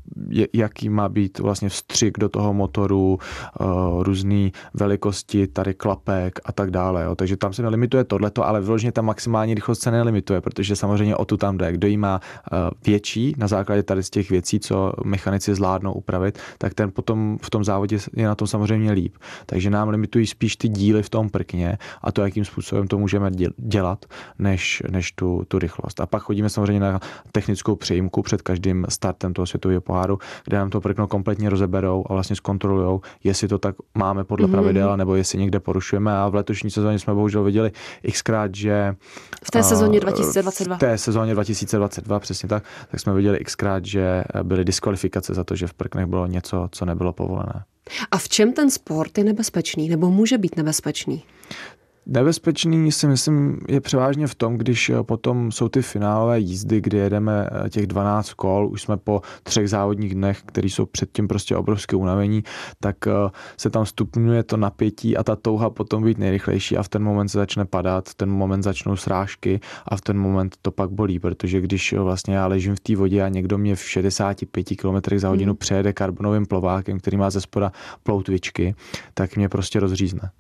jaký 0.53 0.89
má 0.89 1.09
být 1.09 1.39
vlastně 1.39 1.69
vstřik 1.69 2.19
do 2.19 2.29
toho 2.29 2.55
motoru, 2.55 3.19
eh, 3.21 3.65
různé 4.03 4.51
velikosti 4.75 5.47
tady 5.47 5.75
klapek 5.75 6.39
a 6.45 6.53
tak 6.53 6.71
dále. 6.71 7.05
Jo. 7.05 7.15
Takže 7.15 7.37
tam 7.37 7.53
se 7.53 7.63
nelimituje 7.63 8.05
tohleto, 8.05 8.47
ale 8.47 8.61
vyloženě 8.61 8.93
ta 8.93 9.03
maximální 9.03 9.55
rychlost 9.55 9.83
se 9.83 9.91
nelimituje, 9.91 10.41
protože 10.41 10.77
samozřejmě 10.77 11.17
o 11.17 11.25
tu 11.25 11.37
tam 11.37 11.59
jde. 11.59 11.73
Kdo 11.73 11.87
jí 11.87 11.97
má 11.97 12.21
větší 12.87 13.35
na 13.39 13.49
základě 13.49 13.83
tady 13.83 14.03
z 14.03 14.11
těch 14.11 14.31
věcí, 14.31 14.61
co 14.61 14.93
mechanici 15.05 15.55
zvládnou 15.55 15.93
upravit, 15.93 16.39
tak 16.59 16.75
ten 16.75 16.91
potom 16.91 17.39
v 17.43 17.51
tom 17.51 17.65
závodě 17.65 17.99
je 18.17 18.27
na 18.27 18.35
tom 18.35 18.49
samozřejmě 18.49 18.93
líp. 18.93 19.15
Takže 19.47 19.71
nám 19.71 19.89
limitují 19.89 20.27
spíš 20.27 20.57
ty 20.57 20.69
díly 20.69 21.03
v 21.03 21.11
tom 21.11 21.31
prkně 21.31 21.79
a 22.03 22.13
to, 22.13 22.23
jakým 22.23 22.45
způsobem 22.45 22.89
to 22.89 22.99
můžeme 22.99 23.31
dělat, 23.57 24.05
než, 24.39 24.83
než 24.91 25.13
tu, 25.13 25.43
tu 25.49 25.59
rychlost. 25.59 26.01
A 26.01 26.07
pak 26.07 26.23
chodíme 26.23 26.51
samozřejmě 26.51 26.81
na 26.81 27.01
technickou 27.33 27.77
přejímku 27.77 28.23
před 28.23 28.43
každým 28.43 28.87
startem 28.89 29.35
toho 29.35 29.47
světového 29.47 29.81
poháru, 29.81 30.19
kde 30.45 30.57
nám 30.59 30.71
to 30.71 30.81
prkno 30.81 31.07
kompletně 31.07 31.51
rozeberou 31.51 32.05
a 32.11 32.13
vlastně 32.13 32.37
zkontrolují, 32.37 33.01
jestli 33.25 33.49
to 33.49 33.59
tak 33.59 33.75
máme 33.95 34.25
podle 34.25 34.47
mm-hmm. 34.47 34.51
pravidel, 34.51 34.97
nebo 34.97 35.15
jestli 35.15 35.39
někde 35.39 35.61
porušujeme. 35.61 36.17
A 36.19 36.29
v 36.29 36.35
letošní 36.35 36.71
sezóně 36.71 36.99
jsme 36.99 37.15
bohužel 37.15 37.45
viděli 37.45 37.73
xkrát, 38.13 38.55
že 38.55 38.97
v 39.45 39.51
té 39.51 39.63
sezóně 39.63 40.01
2022. 40.01 40.77
V 40.77 40.79
té 40.79 40.99
sezóně 40.99 41.35
2022, 41.35 42.21
přesně 42.21 42.49
tak, 42.49 42.65
tak 42.91 43.01
jsme 43.01 43.15
viděli 43.15 43.39
xkrát, 43.45 43.85
že 43.85 44.25
byly 44.43 44.65
diskvalifikace 44.65 45.35
za 45.35 45.45
to, 45.45 45.57
že 45.57 45.67
v 45.67 45.75
prknech 45.75 46.07
bylo 46.07 46.27
něco, 46.27 46.69
co 46.73 46.85
nebylo 46.85 47.13
povolené. 47.13 47.65
A 48.11 48.19
v 48.19 48.29
čem 48.29 48.53
ten 48.53 48.71
sport 48.71 49.19
je 49.19 49.25
nebezpečný 49.25 49.89
nebo 49.89 50.11
může 50.11 50.39
být 50.39 50.57
nebezpečný? 50.57 51.23
Nebezpečný 52.09 52.93
si 52.93 53.07
myslím 53.07 53.59
je 53.69 53.81
převážně 53.81 54.27
v 54.27 54.35
tom, 54.35 54.57
když 54.57 54.91
eh, 54.91 55.03
potom 55.03 55.53
jsou 55.53 55.69
ty 55.69 55.83
finálové 55.83 56.41
jízdy, 56.41 56.81
kdy 56.81 56.97
jedeme 56.97 57.49
eh, 57.67 57.71
těch 57.71 57.87
12 57.87 58.33
kol, 58.33 58.69
už 58.69 58.83
jsme 58.83 58.97
po 58.97 59.23
třech 59.43 59.71
závodních 59.71 60.15
dnech, 60.15 60.43
který 60.47 60.71
jsou 60.71 60.87
předtím 60.87 61.29
prostě 61.29 61.57
obrovské 61.57 61.97
unavení, 61.97 62.45
tak 62.81 62.97
eh, 63.07 63.11
se 63.57 63.71
tam 63.71 63.87
stupňuje 63.87 64.43
to 64.43 64.57
napětí 64.57 65.17
a 65.17 65.23
ta 65.23 65.37
touha 65.37 65.71
potom 65.71 66.05
být 66.05 66.19
nejrychlejší 66.19 66.77
a 66.77 66.83
v 66.83 66.89
ten 66.89 67.03
moment 67.03 67.29
se 67.29 67.39
začne 67.39 67.65
padat, 67.65 68.09
v 68.09 68.15
ten 68.15 68.31
moment 68.31 68.63
začnou 68.63 68.97
srážky 68.97 69.61
a 69.87 69.97
v 69.97 70.01
ten 70.01 70.19
moment 70.19 70.57
to 70.63 70.71
pak 70.71 70.91
bolí, 70.91 71.19
protože 71.19 71.61
když 71.61 71.93
vlastně 71.93 72.37
já 72.37 72.47
ležím 72.47 72.75
v 72.75 72.81
té 72.81 72.97
vodě 72.97 73.23
a 73.23 73.29
někdo 73.29 73.59
mě 73.59 73.77
v 73.77 73.81
65 73.81 74.67
km 74.77 75.17
za 75.17 75.29
hodinu 75.29 75.53
mm. 75.53 75.57
přejede 75.57 75.93
karbonovým 75.93 76.47
plovákem, 76.47 76.99
který 76.99 77.17
má 77.17 77.31
ze 77.31 77.41
spoda 77.41 77.73
ploutvičky, 78.03 78.75
tak 79.15 79.37
mě 79.37 79.49
prostě 79.49 79.81
rozřízne. 79.81 80.31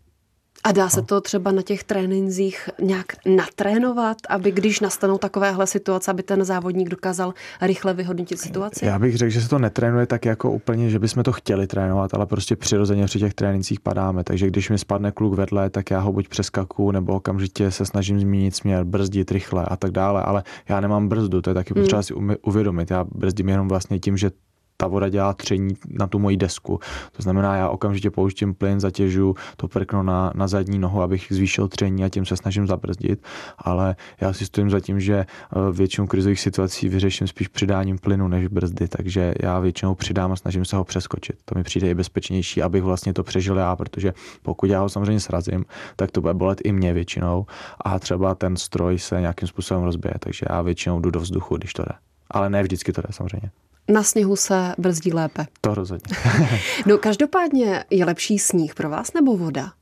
A 0.67 0.73
dá 0.73 0.89
se 0.89 1.01
no. 1.01 1.07
to 1.07 1.21
třeba 1.21 1.53
na 1.53 1.63
těch 1.63 1.85
trénincích 1.85 2.71
nějak 2.81 3.07
natrénovat, 3.27 4.17
aby 4.29 4.53
když 4.53 4.81
nastanou 4.81 5.19
takovéhle 5.19 5.67
situace, 5.67 6.11
aby 6.11 6.23
ten 6.23 6.45
závodník 6.45 6.89
dokázal 6.89 7.35
rychle 7.61 7.95
vyhodnotit 7.95 8.41
situaci? 8.41 8.87
Já 8.87 8.99
bych 8.99 9.17
řekl, 9.17 9.31
že 9.31 9.41
se 9.41 9.49
to 9.49 9.59
netrénuje 9.59 10.07
tak 10.07 10.25
jako 10.25 10.51
úplně, 10.51 10.91
že 10.91 10.99
bychom 10.99 11.23
to 11.23 11.33
chtěli 11.33 11.67
trénovat, 11.67 12.15
ale 12.15 12.27
prostě 12.27 12.57
přirozeně 12.57 13.05
při 13.05 13.19
těch 13.19 13.35
trénincích 13.35 13.81
padáme. 13.81 14.25
Takže 14.25 14.47
když 14.47 14.71
mi 14.71 14.79
spadne 14.79 15.13
kluk 15.13 15.35
vedle, 15.35 15.71
tak 15.71 15.91
já 15.91 16.01
ho 16.01 16.13
buď 16.13 16.29
přeskaku 16.29 16.91
nebo 16.91 17.15
okamžitě 17.15 17.71
se 17.71 17.87
snažím 17.87 18.21
zmínit 18.21 18.57
směr, 18.57 18.85
brzdit 18.85 19.31
rychle 19.31 19.65
a 19.65 19.77
tak 19.77 19.91
dále. 19.91 20.23
Ale 20.23 20.43
já 20.69 20.81
nemám 20.81 21.09
brzdu, 21.09 21.43
to 21.43 21.51
je 21.51 21.55
taky 21.55 21.75
potřeba 21.75 21.99
hmm. 21.99 22.03
si 22.03 22.39
uvědomit. 22.43 22.91
Já 22.91 23.05
brzdím 23.05 23.49
jenom 23.49 23.69
vlastně 23.69 23.99
tím, 23.99 24.17
že 24.17 24.31
ta 24.77 24.87
voda 24.87 25.09
dělá 25.09 25.33
tření 25.33 25.75
na 25.91 26.07
tu 26.07 26.19
moji 26.19 26.37
desku. 26.37 26.81
To 27.13 27.23
znamená, 27.23 27.57
já 27.57 27.69
okamžitě 27.69 28.11
pouštím 28.11 28.55
plyn, 28.55 28.81
zatěžu 28.81 29.35
to 29.57 29.69
prkno 29.69 30.03
na, 30.03 30.33
na 30.35 30.49
zadní 30.49 30.79
nohu, 30.79 31.03
abych 31.03 31.27
zvýšil 31.31 31.69
tření 31.69 32.05
a 32.05 32.09
tím 32.09 32.27
se 32.27 32.37
snažím 32.37 32.67
zabrzdit, 32.67 33.23
ale 33.59 33.97
já 34.21 34.33
si 34.33 34.47
stojím 34.47 34.71
za 34.71 34.81
tím, 34.81 35.01
že 35.01 35.15
eh, 35.17 35.27
většinu 35.73 36.07
krizových 36.07 36.41
situací 36.41 36.89
vyřeším 36.89 37.27
spíš 37.27 37.49
přidáním 37.49 37.99
plynu 37.99 38.29
než 38.29 38.47
brzdy, 38.47 38.89
takže 38.89 39.35
já 39.43 39.61
většinou 39.61 39.95
přidám 39.95 40.33
a 40.33 40.37
snažím 40.37 40.65
se 40.65 40.77
ho 40.77 40.85
přeskočit. 40.85 41.37
To 41.45 41.55
mi 41.59 41.63
přijde 41.65 41.91
i 41.91 41.95
bezpečnější, 41.95 42.63
abych 42.63 42.83
vlastně 42.83 43.13
to 43.13 43.23
přežil 43.23 43.57
já, 43.57 43.77
protože 43.77 44.15
pokud 44.43 44.71
já 44.71 44.81
ho 44.81 44.89
samozřejmě 44.89 45.21
srazím, 45.21 45.65
tak 45.97 46.11
to 46.11 46.21
bude 46.21 46.35
bolet 46.35 46.61
i 46.65 46.73
mě 46.73 46.93
většinou 46.93 47.47
a 47.81 47.99
třeba 47.99 48.35
ten 48.35 48.57
stroj 48.57 48.99
se 48.99 49.21
nějakým 49.21 49.49
způsobem 49.49 49.83
rozbije, 49.83 50.15
takže 50.21 50.47
já 50.51 50.63
většinou 50.63 51.01
jdu 51.01 51.11
do 51.11 51.21
vzduchu, 51.21 51.57
když 51.57 51.73
to 51.73 51.83
jde. 51.83 51.93
Ale 52.31 52.51
ne 52.51 52.63
vždycky 52.63 52.93
to 52.93 53.01
jde 53.01 53.09
samozřejmě. 53.11 53.51
Na 53.89 54.03
sněhu 54.03 54.37
se 54.37 54.75
brzdí 54.79 55.13
lépe. 55.13 55.47
To 55.61 55.75
rozhodně. 55.75 56.17
no 56.87 56.99
každopádně 56.99 57.85
je 57.91 58.05
lepší 58.05 58.39
sníh 58.39 58.75
pro 58.75 58.91
vás 58.91 59.13
nebo 59.13 59.37
voda? 59.37 59.73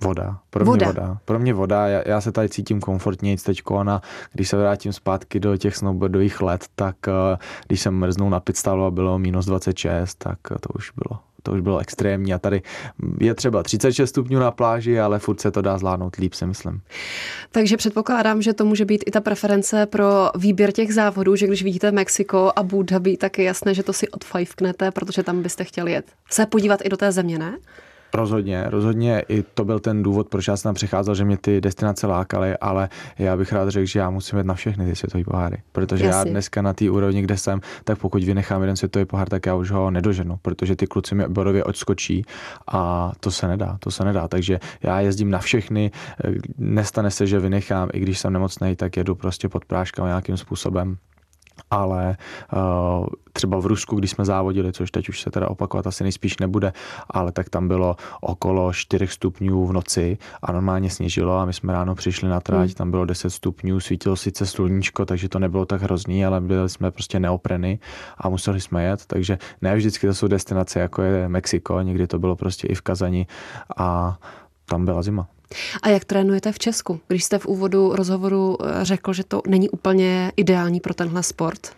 Voda. 0.00 0.38
Pro 0.50 0.64
voda. 0.64 0.86
mě 0.86 1.00
voda. 1.00 1.18
Pro 1.24 1.38
mě 1.38 1.54
voda. 1.54 1.88
Já, 1.88 2.08
já 2.08 2.20
se 2.20 2.32
tady 2.32 2.48
cítím 2.48 2.80
komfortně 2.80 3.36
teď 3.44 3.62
a 3.88 4.02
když 4.32 4.48
se 4.48 4.56
vrátím 4.56 4.92
zpátky 4.92 5.40
do 5.40 5.56
těch 5.56 5.76
snowboardových 5.76 6.40
let, 6.40 6.64
tak 6.74 6.96
uh, 7.08 7.38
když 7.66 7.80
jsem 7.80 7.94
mrznul 7.98 8.30
na 8.30 8.40
pitstalu 8.40 8.84
a 8.84 8.90
bylo 8.90 9.18
minus 9.18 9.46
26, 9.46 10.14
tak 10.14 10.38
to 10.60 10.68
už 10.74 10.90
bylo 10.90 11.20
to 11.44 11.52
už 11.52 11.60
bylo 11.60 11.78
extrémní 11.78 12.34
a 12.34 12.38
tady 12.38 12.62
je 13.20 13.34
třeba 13.34 13.62
36 13.62 14.10
stupňů 14.10 14.38
na 14.38 14.50
pláži, 14.50 15.00
ale 15.00 15.18
furt 15.18 15.40
se 15.40 15.50
to 15.50 15.62
dá 15.62 15.78
zvládnout 15.78 16.16
líp, 16.16 16.34
si 16.34 16.46
myslím. 16.46 16.80
Takže 17.52 17.76
předpokládám, 17.76 18.42
že 18.42 18.52
to 18.52 18.64
může 18.64 18.84
být 18.84 19.04
i 19.06 19.10
ta 19.10 19.20
preference 19.20 19.86
pro 19.86 20.30
výběr 20.38 20.72
těch 20.72 20.94
závodů, 20.94 21.36
že 21.36 21.46
když 21.46 21.62
vidíte 21.62 21.92
Mexiko 21.92 22.52
a 22.56 22.64
Abu 22.64 22.82
Dhabi, 22.82 23.16
tak 23.16 23.38
je 23.38 23.44
jasné, 23.44 23.74
že 23.74 23.82
to 23.82 23.92
si 23.92 24.08
odfajfknete, 24.08 24.90
protože 24.90 25.22
tam 25.22 25.42
byste 25.42 25.64
chtěli 25.64 25.92
jet. 25.92 26.06
Se 26.30 26.46
podívat 26.46 26.80
i 26.84 26.88
do 26.88 26.96
té 26.96 27.12
země, 27.12 27.38
ne? 27.38 27.58
Rozhodně, 28.14 28.64
rozhodně 28.66 29.22
i 29.28 29.42
to 29.42 29.64
byl 29.64 29.80
ten 29.80 30.02
důvod, 30.02 30.28
proč 30.28 30.48
já 30.48 30.56
jsem 30.56 30.68
tam 30.68 30.74
přicházel, 30.74 31.14
že 31.14 31.24
mě 31.24 31.36
ty 31.36 31.60
destinace 31.60 32.06
lákaly, 32.06 32.56
ale 32.56 32.88
já 33.18 33.36
bych 33.36 33.52
rád 33.52 33.68
řekl, 33.68 33.86
že 33.86 33.98
já 33.98 34.10
musím 34.10 34.38
jít 34.38 34.46
na 34.46 34.54
všechny 34.54 34.86
ty 34.86 34.96
světové 34.96 35.24
poháry. 35.24 35.62
Protože 35.72 36.04
Jasně. 36.04 36.18
já 36.18 36.24
dneska 36.24 36.62
na 36.62 36.74
té 36.74 36.90
úrovni, 36.90 37.22
kde 37.22 37.36
jsem, 37.36 37.60
tak 37.84 37.98
pokud 37.98 38.24
vynechám 38.24 38.60
jeden 38.60 38.76
světový 38.76 39.04
pohár, 39.04 39.28
tak 39.28 39.46
já 39.46 39.54
už 39.54 39.70
ho 39.70 39.90
nedoženu, 39.90 40.38
protože 40.42 40.76
ty 40.76 40.86
kluci 40.86 41.14
mi 41.14 41.28
bodově 41.28 41.64
odskočí 41.64 42.24
a 42.72 43.12
to 43.20 43.30
se 43.30 43.48
nedá, 43.48 43.76
to 43.80 43.90
se 43.90 44.04
nedá. 44.04 44.28
Takže 44.28 44.60
já 44.82 45.00
jezdím 45.00 45.30
na 45.30 45.38
všechny, 45.38 45.90
nestane 46.58 47.10
se, 47.10 47.26
že 47.26 47.38
vynechám, 47.38 47.88
i 47.92 48.00
když 48.00 48.18
jsem 48.18 48.32
nemocný, 48.32 48.76
tak 48.76 48.96
jedu 48.96 49.14
prostě 49.14 49.48
pod 49.48 49.64
práškama 49.64 50.08
nějakým 50.08 50.36
způsobem 50.36 50.96
ale 51.70 52.16
uh, 52.52 53.06
třeba 53.32 53.58
v 53.58 53.66
Rusku, 53.66 53.96
když 53.96 54.10
jsme 54.10 54.24
závodili, 54.24 54.72
což 54.72 54.90
teď 54.90 55.08
už 55.08 55.20
se 55.20 55.30
teda 55.30 55.50
opakovat 55.50 55.86
asi 55.86 56.04
nejspíš 56.04 56.38
nebude, 56.38 56.72
ale 57.10 57.32
tak 57.32 57.50
tam 57.50 57.68
bylo 57.68 57.96
okolo 58.20 58.72
4 58.72 59.06
stupňů 59.06 59.66
v 59.66 59.72
noci 59.72 60.18
a 60.42 60.52
normálně 60.52 60.90
sněžilo 60.90 61.38
a 61.38 61.44
my 61.44 61.52
jsme 61.52 61.72
ráno 61.72 61.94
přišli 61.94 62.28
na 62.28 62.40
tráť, 62.40 62.68
hmm. 62.68 62.74
tam 62.74 62.90
bylo 62.90 63.04
10 63.04 63.30
stupňů, 63.30 63.80
svítilo 63.80 64.16
sice 64.16 64.46
sluníčko, 64.46 65.06
takže 65.06 65.28
to 65.28 65.38
nebylo 65.38 65.66
tak 65.66 65.82
hrozný, 65.82 66.26
ale 66.26 66.40
byli 66.40 66.68
jsme 66.68 66.90
prostě 66.90 67.20
neopreny 67.20 67.78
a 68.18 68.28
museli 68.28 68.60
jsme 68.60 68.84
jet, 68.84 69.06
takže 69.06 69.38
ne 69.62 69.76
vždycky 69.76 70.06
to 70.06 70.14
jsou 70.14 70.28
destinace, 70.28 70.80
jako 70.80 71.02
je 71.02 71.28
Mexiko, 71.28 71.80
někdy 71.80 72.06
to 72.06 72.18
bylo 72.18 72.36
prostě 72.36 72.68
i 72.68 72.74
v 72.74 72.80
Kazani 72.80 73.26
a 73.76 74.18
tam 74.64 74.84
byla 74.84 75.02
zima. 75.02 75.26
A 75.82 75.88
jak 75.88 76.04
trénujete 76.04 76.52
v 76.52 76.58
Česku? 76.58 77.00
Když 77.08 77.24
jste 77.24 77.38
v 77.38 77.46
úvodu 77.46 77.96
rozhovoru 77.96 78.56
eh, 78.60 78.84
řekl, 78.84 79.12
že 79.12 79.24
to 79.24 79.42
není 79.46 79.70
úplně 79.70 80.32
ideální 80.36 80.80
pro 80.80 80.94
tenhle 80.94 81.22
sport? 81.22 81.76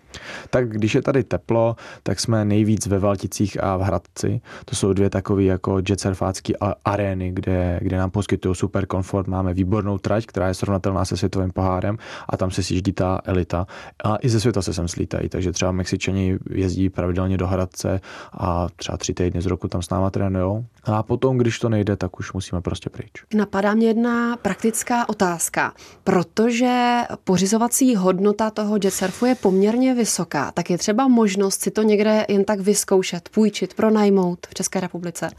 Tak 0.50 0.68
když 0.68 0.94
je 0.94 1.02
tady 1.02 1.24
teplo, 1.24 1.76
tak 2.02 2.20
jsme 2.20 2.44
nejvíc 2.44 2.86
ve 2.86 2.98
Valticích 2.98 3.64
a 3.64 3.76
v 3.76 3.80
Hradci. 3.80 4.40
To 4.64 4.76
jsou 4.76 4.92
dvě 4.92 5.10
takové 5.10 5.42
jako 5.42 5.78
jetsurfácké 5.88 6.52
arény, 6.84 7.30
kde, 7.34 7.78
kde 7.82 7.96
nám 7.96 8.10
poskytují 8.10 8.54
super 8.54 8.86
komfort. 8.86 9.26
Máme 9.26 9.54
výbornou 9.54 9.98
trať, 9.98 10.26
která 10.26 10.48
je 10.48 10.54
srovnatelná 10.54 11.04
se 11.04 11.16
světovým 11.16 11.50
pohárem 11.50 11.98
a 12.28 12.36
tam 12.36 12.50
se 12.50 12.62
sjíždí 12.62 12.92
ta 12.92 13.20
elita. 13.24 13.66
A 14.04 14.16
i 14.20 14.28
ze 14.28 14.40
světa 14.40 14.62
se 14.62 14.74
sem 14.74 14.88
slítají, 14.88 15.28
takže 15.28 15.52
třeba 15.52 15.72
Mexičani 15.72 16.38
jezdí 16.50 16.90
pravidelně 16.90 17.38
do 17.38 17.46
Hradce 17.46 18.00
a 18.32 18.66
třeba 18.76 18.98
tři 18.98 19.14
týdny 19.14 19.42
z 19.42 19.46
roku 19.46 19.68
tam 19.68 19.82
s 19.82 19.90
náma 19.90 20.10
trénujou. 20.10 20.64
A 20.84 21.02
potom, 21.02 21.38
když 21.38 21.58
to 21.58 21.68
nejde, 21.68 21.96
tak 21.96 22.18
už 22.18 22.32
musíme 22.32 22.60
prostě 22.60 22.90
pryč. 22.90 23.10
Napadá 23.34 23.74
mě 23.74 23.86
jedna 23.86 24.36
praktická 24.36 25.08
otázka, 25.08 25.72
protože 26.04 27.00
pořizovací 27.24 27.96
hodnota 27.96 28.50
toho 28.50 28.78
jetsurfu 28.84 29.26
je 29.26 29.34
poměrně 29.34 29.94
vysoká, 29.94 30.05
tak 30.54 30.70
je 30.70 30.78
třeba 30.78 31.08
možnost 31.08 31.62
si 31.62 31.70
to 31.70 31.82
někde 31.82 32.26
jen 32.28 32.44
tak 32.44 32.60
vyzkoušet, 32.60 33.28
půjčit, 33.28 33.74
pronajmout 33.74 34.46
v 34.50 34.54
České 34.54 34.80
republice? 34.80 35.30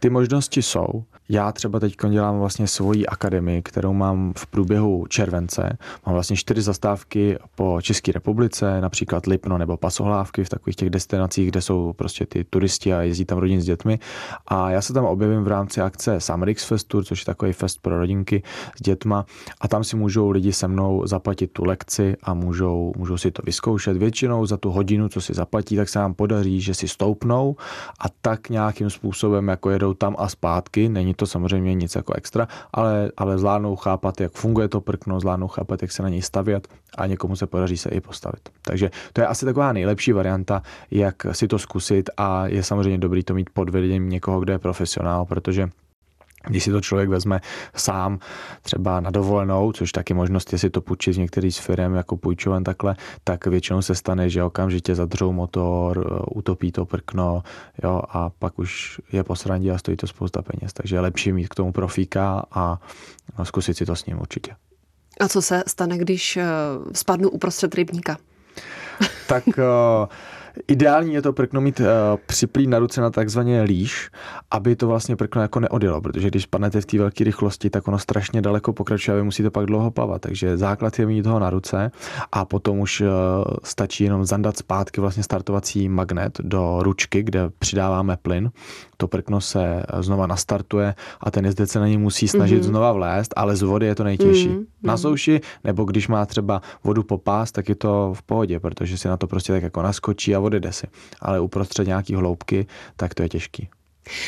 Ty 0.00 0.10
možnosti 0.10 0.62
jsou. 0.62 1.04
Já 1.28 1.52
třeba 1.52 1.80
teď 1.80 1.96
dělám 2.10 2.38
vlastně 2.38 2.66
svoji 2.66 3.06
akademii, 3.06 3.62
kterou 3.62 3.92
mám 3.92 4.32
v 4.36 4.46
průběhu 4.46 5.06
července. 5.06 5.78
Mám 6.06 6.12
vlastně 6.14 6.36
čtyři 6.36 6.62
zastávky 6.62 7.38
po 7.54 7.78
České 7.82 8.12
republice, 8.12 8.80
například 8.80 9.26
Lipno 9.26 9.58
nebo 9.58 9.76
Pasohlávky 9.76 10.44
v 10.44 10.48
takových 10.48 10.76
těch 10.76 10.90
destinacích, 10.90 11.48
kde 11.48 11.62
jsou 11.62 11.92
prostě 11.92 12.26
ty 12.26 12.44
turisti 12.44 12.94
a 12.94 13.02
jezdí 13.02 13.24
tam 13.24 13.38
rodin 13.38 13.60
s 13.60 13.64
dětmi. 13.64 13.98
A 14.46 14.70
já 14.70 14.82
se 14.82 14.92
tam 14.92 15.04
objevím 15.04 15.44
v 15.44 15.48
rámci 15.48 15.80
akce 15.80 16.20
Samerix 16.20 16.64
Festu, 16.64 17.02
což 17.02 17.20
je 17.20 17.24
takový 17.24 17.52
fest 17.52 17.78
pro 17.82 17.98
rodinky 17.98 18.42
s 18.76 18.82
dětma. 18.82 19.26
A 19.60 19.68
tam 19.68 19.84
si 19.84 19.96
můžou 19.96 20.30
lidi 20.30 20.52
se 20.52 20.68
mnou 20.68 21.06
zaplatit 21.06 21.52
tu 21.52 21.64
lekci 21.64 22.16
a 22.22 22.34
můžou, 22.34 22.92
můžou 22.96 23.18
si 23.18 23.30
to 23.30 23.42
vyzkoušet. 23.46 23.96
Většinou 23.96 24.46
za 24.46 24.56
tu 24.56 24.70
hodinu, 24.70 25.08
co 25.08 25.20
si 25.20 25.34
zaplatí, 25.34 25.76
tak 25.76 25.88
se 25.88 25.98
nám 25.98 26.14
podaří, 26.14 26.60
že 26.60 26.74
si 26.74 26.88
stoupnou 26.88 27.56
a 28.00 28.08
tak 28.20 28.48
nějakým 28.50 28.90
způsobem 28.90 29.48
jako 29.48 29.70
jedou 29.70 29.94
tam 29.94 30.16
a 30.18 30.28
zpátky. 30.28 30.88
Není 30.88 31.13
to 31.14 31.26
samozřejmě 31.26 31.74
nic 31.74 31.94
jako 31.94 32.12
extra, 32.12 32.48
ale, 32.72 33.10
ale 33.16 33.38
zvládnou 33.38 33.76
chápat, 33.76 34.20
jak 34.20 34.32
funguje 34.32 34.68
to 34.68 34.80
prkno, 34.80 35.20
zvládnou 35.20 35.48
chápat, 35.48 35.82
jak 35.82 35.92
se 35.92 36.02
na 36.02 36.08
něj 36.08 36.22
stavět 36.22 36.68
a 36.98 37.06
někomu 37.06 37.36
se 37.36 37.46
podaří 37.46 37.76
se 37.76 37.88
i 37.88 38.00
postavit. 38.00 38.48
Takže 38.62 38.90
to 39.12 39.20
je 39.20 39.26
asi 39.26 39.44
taková 39.44 39.72
nejlepší 39.72 40.12
varianta, 40.12 40.62
jak 40.90 41.26
si 41.32 41.48
to 41.48 41.58
zkusit 41.58 42.10
a 42.16 42.46
je 42.46 42.62
samozřejmě 42.62 42.98
dobrý 42.98 43.22
to 43.22 43.34
mít 43.34 43.50
pod 43.50 43.70
vedením 43.70 44.08
někoho, 44.08 44.40
kdo 44.40 44.52
je 44.52 44.58
profesionál, 44.58 45.24
protože 45.24 45.68
když 46.46 46.64
si 46.64 46.70
to 46.70 46.80
člověk 46.80 47.08
vezme 47.08 47.40
sám 47.76 48.18
třeba 48.62 49.00
na 49.00 49.10
dovolenou, 49.10 49.72
což 49.72 49.92
taky 49.92 50.14
možnost 50.14 50.52
je 50.52 50.58
si 50.58 50.70
to 50.70 50.80
půjčit 50.80 51.14
z 51.14 51.18
některých 51.18 51.54
z 51.54 51.58
firm 51.58 51.94
jako 51.94 52.16
půjčoven 52.16 52.64
takhle, 52.64 52.96
tak 53.24 53.46
většinou 53.46 53.82
se 53.82 53.94
stane, 53.94 54.30
že 54.30 54.42
okamžitě 54.42 54.94
zadřou 54.94 55.32
motor, 55.32 56.22
utopí 56.34 56.72
to 56.72 56.86
prkno 56.86 57.42
jo, 57.84 58.02
a 58.08 58.30
pak 58.30 58.58
už 58.58 59.00
je 59.12 59.24
posrandí 59.24 59.70
a 59.70 59.78
stojí 59.78 59.96
to 59.96 60.06
spousta 60.06 60.42
peněz. 60.42 60.72
Takže 60.72 60.96
je 60.96 61.00
lepší 61.00 61.32
mít 61.32 61.48
k 61.48 61.54
tomu 61.54 61.72
profíka 61.72 62.42
a 62.50 62.78
zkusit 63.42 63.76
si 63.76 63.86
to 63.86 63.96
s 63.96 64.06
ním 64.06 64.20
určitě. 64.20 64.52
A 65.20 65.28
co 65.28 65.42
se 65.42 65.62
stane, 65.66 65.98
když 65.98 66.36
eh, 66.36 66.46
spadnu 66.92 67.28
uprostřed 67.28 67.74
rybníka? 67.74 68.16
tak 69.26 69.46
uh, 69.46 69.54
Ideální 70.68 71.14
je 71.14 71.22
to 71.22 71.32
prkno 71.32 71.60
mít 71.60 71.80
uh, 71.80 71.86
připlý 72.26 72.66
na 72.66 72.78
ruce 72.78 73.00
na 73.00 73.10
takzvaně 73.10 73.62
líš, 73.62 74.10
aby 74.50 74.76
to 74.76 74.86
vlastně 74.86 75.16
prkno 75.16 75.42
jako 75.42 75.60
neodjelo, 75.60 76.00
protože 76.00 76.28
když 76.28 76.46
padnete 76.46 76.80
v 76.80 76.86
té 76.86 76.98
velké 76.98 77.24
rychlosti, 77.24 77.70
tak 77.70 77.88
ono 77.88 77.98
strašně 77.98 78.42
daleko 78.42 78.72
pokračuje 78.72 79.14
a 79.14 79.16
vy 79.16 79.22
musíte 79.22 79.50
pak 79.50 79.66
dlouho 79.66 79.90
plavat. 79.90 80.22
Takže 80.22 80.56
základ 80.56 80.98
je 80.98 81.06
mít 81.06 81.22
toho 81.22 81.38
na 81.38 81.50
ruce 81.50 81.90
a 82.32 82.44
potom 82.44 82.78
už 82.78 83.00
uh, 83.00 83.08
stačí 83.64 84.04
jenom 84.04 84.24
zandat 84.24 84.56
zpátky 84.56 85.00
vlastně 85.00 85.22
startovací 85.22 85.88
magnet 85.88 86.38
do 86.42 86.78
ručky, 86.82 87.22
kde 87.22 87.50
přidáváme 87.58 88.16
plyn. 88.16 88.50
To 89.04 89.08
prkno 89.08 89.40
se 89.40 89.82
znova 90.00 90.26
nastartuje 90.26 90.94
a 91.20 91.30
ten 91.30 91.44
jezdec 91.44 91.70
se 91.70 91.80
na 91.80 91.88
ní 91.88 91.96
musí 91.98 92.28
snažit 92.28 92.62
mm-hmm. 92.62 92.72
znova 92.72 92.92
vlézt, 92.92 93.34
ale 93.36 93.56
z 93.56 93.62
vody 93.62 93.86
je 93.86 93.94
to 93.94 94.04
nejtěžší. 94.04 94.48
Mm-hmm. 94.48 94.66
Na 94.82 94.96
souši, 94.96 95.40
nebo 95.64 95.84
když 95.84 96.08
má 96.08 96.26
třeba 96.26 96.62
vodu 96.84 97.02
po 97.02 97.18
pás, 97.18 97.52
tak 97.52 97.68
je 97.68 97.74
to 97.74 98.14
v 98.16 98.22
pohodě, 98.22 98.60
protože 98.60 98.98
si 98.98 99.08
na 99.08 99.16
to 99.16 99.26
prostě 99.26 99.52
tak 99.52 99.62
jako 99.62 99.82
naskočí 99.82 100.34
a 100.34 100.40
odjede 100.40 100.72
si. 100.72 100.86
Ale 101.20 101.40
uprostřed 101.40 101.86
nějaký 101.86 102.14
hloubky, 102.14 102.66
tak 102.96 103.14
to 103.14 103.22
je 103.22 103.28
těžký. 103.28 103.68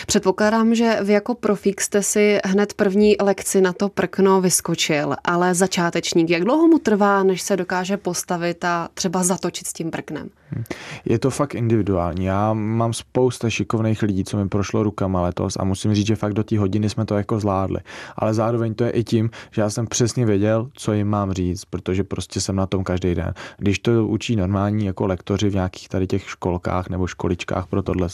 Předpokládám, 0.07 0.75
že 0.75 0.99
vy 1.03 1.13
jako 1.13 1.35
profík 1.35 1.81
jste 1.81 2.03
si 2.03 2.39
hned 2.45 2.75
první 2.75 3.17
lekci 3.23 3.61
na 3.61 3.73
to 3.73 3.89
prkno 3.89 4.41
vyskočil, 4.41 5.17
ale 5.25 5.55
začátečník, 5.55 6.31
jak 6.31 6.45
dlouho 6.45 6.67
mu 6.67 6.79
trvá, 6.79 7.23
než 7.23 7.43
se 7.43 7.57
dokáže 7.57 7.97
postavit 7.97 8.65
a 8.65 8.89
třeba 8.95 9.23
zatočit 9.23 9.67
s 9.67 9.73
tím 9.73 9.91
prknem? 9.91 10.29
Hm. 10.57 10.65
Je 11.05 11.19
to 11.19 11.31
fakt 11.31 11.55
individuální. 11.55 12.25
Já 12.25 12.53
mám 12.53 12.93
spousta 12.93 13.51
šikovných 13.51 14.03
lidí, 14.03 14.25
co 14.25 14.37
mi 14.37 14.49
prošlo 14.49 14.83
rukama 14.83 15.23
letos 15.23 15.57
a 15.61 15.65
musím 15.65 15.95
říct, 15.95 16.07
že 16.07 16.17
fakt 16.17 16.33
do 16.33 16.45
té 16.45 16.59
hodiny 16.59 16.91
jsme 16.91 17.05
to 17.05 17.17
jako 17.17 17.41
zvládli. 17.41 17.79
Ale 18.17 18.35
zároveň 18.35 18.75
to 18.75 18.85
je 18.85 18.91
i 18.91 19.05
tím, 19.05 19.31
že 19.51 19.63
já 19.63 19.71
jsem 19.71 19.87
přesně 19.87 20.27
věděl, 20.27 20.69
co 20.75 20.93
jim 20.93 21.09
mám 21.09 21.33
říct, 21.33 21.65
protože 21.65 22.05
prostě 22.05 22.41
jsem 22.41 22.57
na 22.57 22.67
tom 22.67 22.85
každý 22.85 23.15
den. 23.15 23.35
Když 23.59 23.79
to 23.79 24.07
učí 24.07 24.37
normální 24.37 24.87
jako 24.87 25.07
lektoři 25.07 25.49
v 25.49 25.55
nějakých 25.55 25.89
tady 25.89 26.07
těch 26.07 26.31
školkách 26.31 26.89
nebo 26.89 27.07
školičkách 27.07 27.67
pro 27.67 27.83
tohle, 27.83 28.09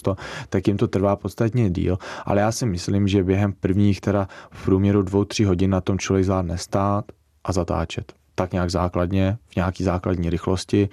tak 0.49 0.69
jim 0.69 0.77
to 0.77 0.89
trvá 0.89 1.17
podstatně 1.53 1.71
díl. 1.71 1.99
Ale 2.25 2.41
já 2.41 2.53
si 2.53 2.67
myslím, 2.67 3.09
že 3.09 3.25
během 3.25 3.53
prvních 3.53 4.01
teda 4.01 4.29
v 4.51 4.65
průměru 4.65 5.03
dvou, 5.03 5.25
tři 5.25 5.45
hodin 5.45 5.71
na 5.71 5.81
tom 5.81 5.99
člověk 5.99 6.25
zvládne 6.25 6.59
stát 6.59 7.05
a 7.45 7.53
zatáčet. 7.53 8.13
Tak 8.35 8.53
nějak 8.53 8.71
základně, 8.71 9.39
v 9.49 9.57
nějaký 9.57 9.85
základní 9.85 10.31
rychlosti 10.31 10.89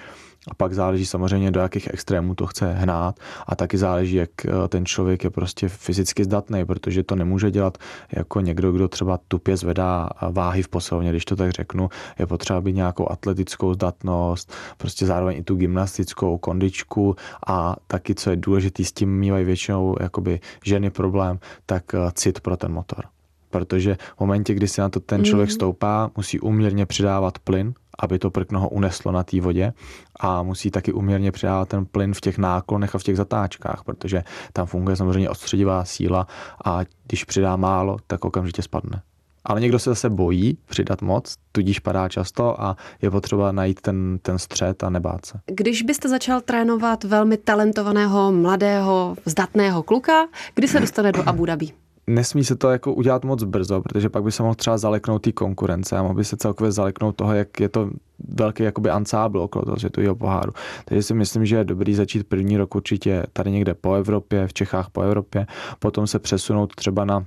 a 0.47 0.53
pak 0.53 0.73
záleží 0.73 1.05
samozřejmě, 1.05 1.51
do 1.51 1.59
jakých 1.59 1.93
extrémů 1.93 2.35
to 2.35 2.47
chce 2.47 2.73
hnát 2.73 3.19
a 3.47 3.55
taky 3.55 3.77
záleží, 3.77 4.15
jak 4.15 4.29
eh, 4.45 4.67
ten 4.67 4.85
člověk 4.85 5.23
je 5.23 5.29
prostě 5.29 5.69
fyzicky 5.69 6.23
zdatný, 6.23 6.65
protože 6.65 7.03
to 7.03 7.15
nemůže 7.15 7.51
dělat 7.51 7.77
jako 8.11 8.39
někdo, 8.39 8.71
kdo 8.71 8.87
třeba 8.87 9.19
tupě 9.27 9.57
zvedá 9.57 10.09
váhy 10.31 10.63
v 10.63 10.67
posilovně, 10.67 11.09
když 11.09 11.25
to 11.25 11.35
tak 11.35 11.51
řeknu. 11.51 11.89
Je 12.19 12.27
potřeba 12.27 12.61
být 12.61 12.75
nějakou 12.75 13.11
atletickou 13.11 13.73
zdatnost, 13.73 14.53
prostě 14.77 15.05
zároveň 15.05 15.37
i 15.37 15.43
tu 15.43 15.55
gymnastickou 15.55 16.37
kondičku 16.37 17.15
a 17.47 17.75
taky, 17.87 18.15
co 18.15 18.29
je 18.29 18.35
důležité, 18.35 18.83
s 18.83 18.91
tím 18.91 19.19
mývají 19.19 19.45
většinou 19.45 19.95
jakoby 19.99 20.39
ženy 20.65 20.89
problém, 20.89 21.39
tak 21.65 21.83
eh, 21.93 21.97
cit 22.13 22.39
pro 22.39 22.57
ten 22.57 22.71
motor 22.71 23.05
protože 23.51 23.97
v 24.17 24.19
momentě, 24.19 24.53
kdy 24.53 24.67
si 24.67 24.81
na 24.81 24.89
to 24.89 24.99
ten 24.99 25.25
člověk 25.25 25.49
mm. 25.49 25.53
stoupá, 25.53 26.11
musí 26.17 26.39
uměrně 26.39 26.85
přidávat 26.85 27.39
plyn, 27.39 27.73
aby 27.99 28.19
to 28.19 28.31
prkno 28.31 28.59
ho 28.59 28.69
uneslo 28.69 29.11
na 29.11 29.23
té 29.23 29.41
vodě 29.41 29.73
a 30.19 30.43
musí 30.43 30.71
taky 30.71 30.93
uměrně 30.93 31.31
přidávat 31.31 31.69
ten 31.69 31.85
plyn 31.85 32.13
v 32.13 32.21
těch 32.21 32.37
náklonech 32.37 32.95
a 32.95 32.99
v 32.99 33.03
těch 33.03 33.17
zatáčkách, 33.17 33.83
protože 33.83 34.23
tam 34.53 34.65
funguje 34.65 34.95
samozřejmě 34.95 35.29
odstředivá 35.29 35.85
síla 35.85 36.27
a 36.65 36.79
když 37.07 37.23
přidá 37.23 37.55
málo, 37.55 37.97
tak 38.07 38.25
okamžitě 38.25 38.61
spadne. 38.61 39.01
Ale 39.45 39.61
někdo 39.61 39.79
se 39.79 39.89
zase 39.89 40.09
bojí 40.09 40.57
přidat 40.65 41.01
moc, 41.01 41.35
tudíž 41.51 41.79
padá 41.79 42.09
často 42.09 42.61
a 42.61 42.77
je 43.01 43.11
potřeba 43.11 43.51
najít 43.51 43.81
ten, 43.81 44.19
ten 44.21 44.39
střed 44.39 44.83
a 44.83 44.89
nebát 44.89 45.25
se. 45.25 45.39
Když 45.45 45.81
byste 45.81 46.09
začal 46.09 46.41
trénovat 46.41 47.03
velmi 47.03 47.37
talentovaného, 47.37 48.31
mladého, 48.31 49.15
zdatného 49.25 49.83
kluka, 49.83 50.27
kdy 50.55 50.67
se 50.67 50.79
dostane 50.79 51.11
do 51.11 51.29
Abu 51.29 51.45
Dhabi? 51.45 51.69
Nesmí 52.09 52.43
se 52.43 52.55
to 52.55 52.69
jako 52.69 52.93
udělat 52.93 53.25
moc 53.25 53.43
brzo, 53.43 53.81
protože 53.81 54.09
pak 54.09 54.23
by 54.23 54.31
se 54.31 54.43
mohl 54.43 54.55
třeba 54.55 54.77
zaleknout 54.77 55.21
té 55.21 55.31
konkurence 55.31 55.97
a 55.97 56.03
mohl 56.03 56.15
by 56.15 56.25
se 56.25 56.37
celkově 56.37 56.71
zaleknout 56.71 57.15
toho, 57.15 57.33
jak 57.33 57.59
je 57.59 57.69
to 57.69 57.89
velký 58.27 58.63
jakoby 58.63 58.89
ansábl 58.89 59.39
okolo 59.39 59.65
toho 59.65 59.77
světového 59.77 60.15
poháru. 60.15 60.53
Takže 60.85 61.03
si 61.03 61.13
myslím, 61.13 61.45
že 61.45 61.55
je 61.55 61.63
dobrý 61.63 61.95
začít 61.95 62.27
první 62.27 62.57
rok 62.57 62.75
určitě 62.75 63.23
tady 63.33 63.51
někde 63.51 63.73
po 63.73 63.93
Evropě, 63.93 64.47
v 64.47 64.53
Čechách 64.53 64.89
po 64.89 65.01
Evropě, 65.01 65.47
potom 65.79 66.07
se 66.07 66.19
přesunout 66.19 66.75
třeba 66.75 67.05
na 67.05 67.25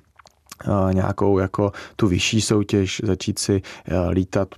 eh, 0.65 0.95
nějakou 0.95 1.39
jako 1.39 1.73
tu 1.97 2.09
vyšší 2.09 2.41
soutěž, 2.41 3.01
začít 3.05 3.39
si 3.39 3.63
eh, 3.89 4.09
lítat 4.11 4.49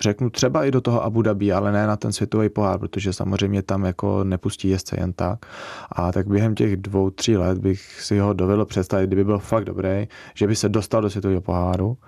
řeknu 0.00 0.30
třeba 0.30 0.64
i 0.64 0.70
do 0.70 0.80
toho 0.80 1.04
Abu 1.04 1.22
Dhabi, 1.22 1.52
ale 1.52 1.72
ne 1.72 1.86
na 1.86 1.96
ten 1.96 2.12
světový 2.12 2.48
pohár, 2.48 2.78
protože 2.78 3.12
samozřejmě 3.12 3.62
tam 3.62 3.84
jako 3.84 4.24
nepustí 4.24 4.68
jezdce 4.68 4.96
jen 5.00 5.12
tak. 5.12 5.46
A 5.92 6.12
tak 6.12 6.26
během 6.26 6.54
těch 6.54 6.76
dvou, 6.76 7.10
tří 7.10 7.36
let 7.36 7.58
bych 7.58 8.00
si 8.00 8.18
ho 8.18 8.32
dovedl 8.32 8.64
představit, 8.64 9.06
kdyby 9.06 9.24
byl 9.24 9.38
fakt 9.38 9.64
dobrý, 9.64 10.08
že 10.34 10.46
by 10.46 10.56
se 10.56 10.68
dostal 10.68 11.02
do 11.02 11.10
světového 11.10 11.40
poháru 11.40 11.98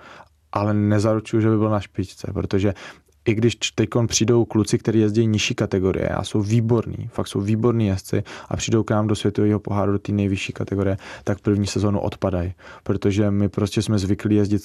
ale 0.55 0.75
nezaručuju, 0.75 1.41
že 1.41 1.51
by 1.51 1.57
byl 1.59 1.71
na 1.71 1.81
špičce, 1.81 2.33
protože 2.33 2.75
i 3.27 3.35
když 3.35 3.57
teď 3.57 3.89
přijdou 4.07 4.45
kluci, 4.45 4.79
kteří 4.79 5.01
jezdí 5.01 5.27
nižší 5.27 5.55
kategorie 5.55 6.09
a 6.09 6.25
jsou 6.25 6.43
výborní, 6.43 7.09
fakt 7.13 7.29
jsou 7.29 7.41
výborní 7.41 7.87
jezdci 7.87 8.23
a 8.49 8.57
přijdou 8.57 8.83
k 8.83 8.91
nám 8.91 9.07
do 9.07 9.15
světového 9.15 9.61
poháru 9.61 9.93
do 9.93 9.99
té 9.99 10.13
nejvyšší 10.13 10.53
kategorie, 10.53 10.97
tak 11.25 11.41
první 11.41 11.67
sezónu 11.67 12.01
odpadají. 12.01 12.53
Protože 12.83 13.31
my 13.31 13.49
prostě 13.49 13.83
jsme 13.83 13.99
zvyklí 13.99 14.37
jezdit 14.37 14.63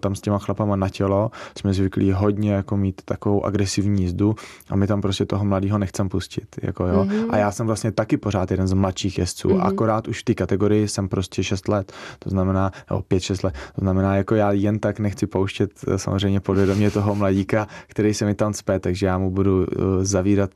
tam 0.00 0.14
s 0.14 0.20
těma 0.20 0.38
chlapama 0.38 0.76
na 0.76 0.88
tělo, 0.88 1.30
jsme 1.58 1.74
zvyklí 1.74 2.12
hodně 2.12 2.52
jako 2.52 2.76
mít 2.76 3.02
takovou 3.04 3.44
agresivní 3.44 4.02
jízdu 4.02 4.34
a 4.70 4.76
my 4.76 4.86
tam 4.86 5.00
prostě 5.00 5.24
toho 5.26 5.44
mladého 5.44 5.78
nechcem 5.78 6.08
pustit. 6.08 6.46
Jako 6.62 6.86
jo. 6.86 7.04
Mm-hmm. 7.04 7.26
A 7.30 7.36
já 7.36 7.52
jsem 7.52 7.66
vlastně 7.66 7.92
taky 7.92 8.16
pořád 8.16 8.50
jeden 8.50 8.68
z 8.68 8.72
mladších 8.72 9.18
jezdců, 9.18 9.48
mm-hmm. 9.48 9.66
akorát 9.66 10.08
už 10.08 10.20
v 10.20 10.24
té 10.24 10.34
kategorii 10.34 10.88
jsem 10.88 11.08
prostě 11.08 11.44
6 11.44 11.68
let, 11.68 11.92
to 12.18 12.30
znamená, 12.30 12.72
nebo 12.90 13.02
5-6 13.02 13.44
let, 13.44 13.54
to 13.74 13.80
znamená, 13.80 14.16
jako 14.16 14.34
já 14.34 14.52
jen 14.52 14.78
tak 14.78 14.98
nechci 14.98 15.26
pouštět 15.26 15.70
samozřejmě 15.96 16.40
podvědomě 16.40 16.90
toho 16.90 17.14
mladíka, 17.14 17.68
který 17.86 18.01
který 18.02 18.14
se 18.14 18.24
mi 18.24 18.34
tam 18.34 18.52
cpe, 18.52 18.80
takže 18.80 19.06
já 19.06 19.18
mu 19.18 19.30
budu 19.30 19.66
zavírat 20.00 20.50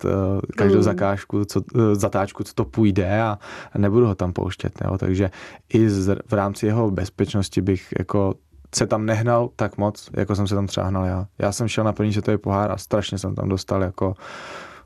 každou 0.57 0.77
mm. 0.77 0.83
zakážku, 0.83 1.45
co, 1.45 1.61
zatáčku, 1.93 2.45
co 2.45 2.55
to 2.55 2.65
půjde 2.65 3.23
a 3.23 3.39
nebudu 3.79 4.07
ho 4.07 4.15
tam 4.15 4.33
pouštět. 4.33 4.73
Jo? 4.85 4.99
Takže 4.99 5.31
i 5.75 5.91
z, 5.91 6.17
v 6.27 6.33
rámci 6.33 6.67
jeho 6.67 6.91
bezpečnosti 6.91 7.63
bych 7.63 7.95
jako 7.99 8.35
se 8.75 8.87
tam 8.87 9.07
nehnal 9.07 9.51
tak 9.57 9.79
moc, 9.79 10.11
jako 10.17 10.35
jsem 10.35 10.47
se 10.47 10.55
tam 10.55 10.67
třeba 10.67 10.87
hnal 10.87 11.05
já. 11.05 11.27
Já 11.39 11.53
jsem 11.53 11.69
šel 11.69 11.85
na 11.85 11.93
první 11.93 12.13
světový 12.13 12.39
pohár 12.39 12.73
a 12.73 12.77
strašně 12.77 13.19
jsem 13.19 13.35
tam 13.35 13.49
dostal 13.49 13.83
jako 13.83 14.15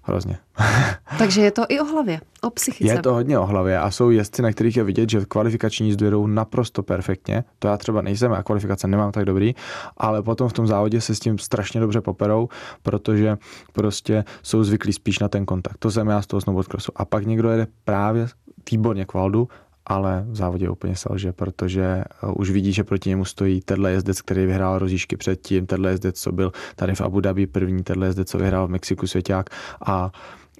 hrozně. 0.02 0.38
Takže 1.18 1.40
je 1.40 1.50
to 1.50 1.62
i 1.68 1.80
o 1.80 1.84
hlavě, 1.84 2.20
o 2.42 2.50
psychice. 2.50 2.92
Je 2.92 3.02
to 3.02 3.14
hodně 3.14 3.38
o 3.38 3.46
hlavě 3.46 3.78
a 3.78 3.90
jsou 3.90 4.10
jezdci, 4.10 4.42
na 4.42 4.52
kterých 4.52 4.76
je 4.76 4.84
vidět, 4.84 5.10
že 5.10 5.24
kvalifikační 5.24 5.86
jízdu 5.86 6.04
jedou 6.04 6.26
naprosto 6.26 6.82
perfektně. 6.82 7.44
To 7.58 7.68
já 7.68 7.76
třeba 7.76 8.02
nejsem, 8.02 8.32
a 8.32 8.42
kvalifikace 8.42 8.88
nemám 8.88 9.12
tak 9.12 9.24
dobrý, 9.24 9.54
ale 9.96 10.22
potom 10.22 10.48
v 10.48 10.52
tom 10.52 10.66
závodě 10.66 11.00
se 11.00 11.14
s 11.14 11.20
tím 11.20 11.38
strašně 11.38 11.80
dobře 11.80 12.00
poperou, 12.00 12.48
protože 12.82 13.38
prostě 13.72 14.24
jsou 14.42 14.64
zvyklí 14.64 14.92
spíš 14.92 15.18
na 15.18 15.28
ten 15.28 15.46
kontakt. 15.46 15.78
To 15.78 15.90
jsem 15.90 16.08
já 16.08 16.22
z 16.22 16.26
toho 16.26 16.40
snowboardcrossu. 16.40 16.92
A 16.96 17.04
pak 17.04 17.26
někdo 17.26 17.50
jede 17.50 17.66
právě 17.84 18.26
výborně 18.70 19.04
k 19.04 19.14
Valdu 19.14 19.48
ale 19.90 20.24
v 20.29 20.37
závodě 20.37 20.70
úplně 20.70 20.96
selže, 20.96 21.33
protože 21.33 21.83
eh, 21.83 22.26
už 22.37 22.50
vidí, 22.50 22.72
že 22.72 22.85
proti 22.85 23.09
němu 23.09 23.24
stojí 23.24 23.61
tenhle 23.61 23.90
jezdec, 23.90 24.22
který 24.22 24.46
vyhrál 24.46 24.79
rozíšky 24.79 25.16
předtím, 25.16 25.66
tenhle 25.66 25.90
jezdec, 25.90 26.20
co 26.20 26.33
byl 26.33 26.53
tady 26.76 26.94
v 26.94 27.00
Abu 27.00 27.20
Dhabi 27.20 27.46
první, 27.46 27.83
tenhle 27.83 28.07
jezdec, 28.07 28.31
co 28.31 28.38
vyhrál 28.38 28.66
v 28.66 28.70
Mexiku 28.70 29.07
svěťák. 29.07 29.50
A 29.87 30.12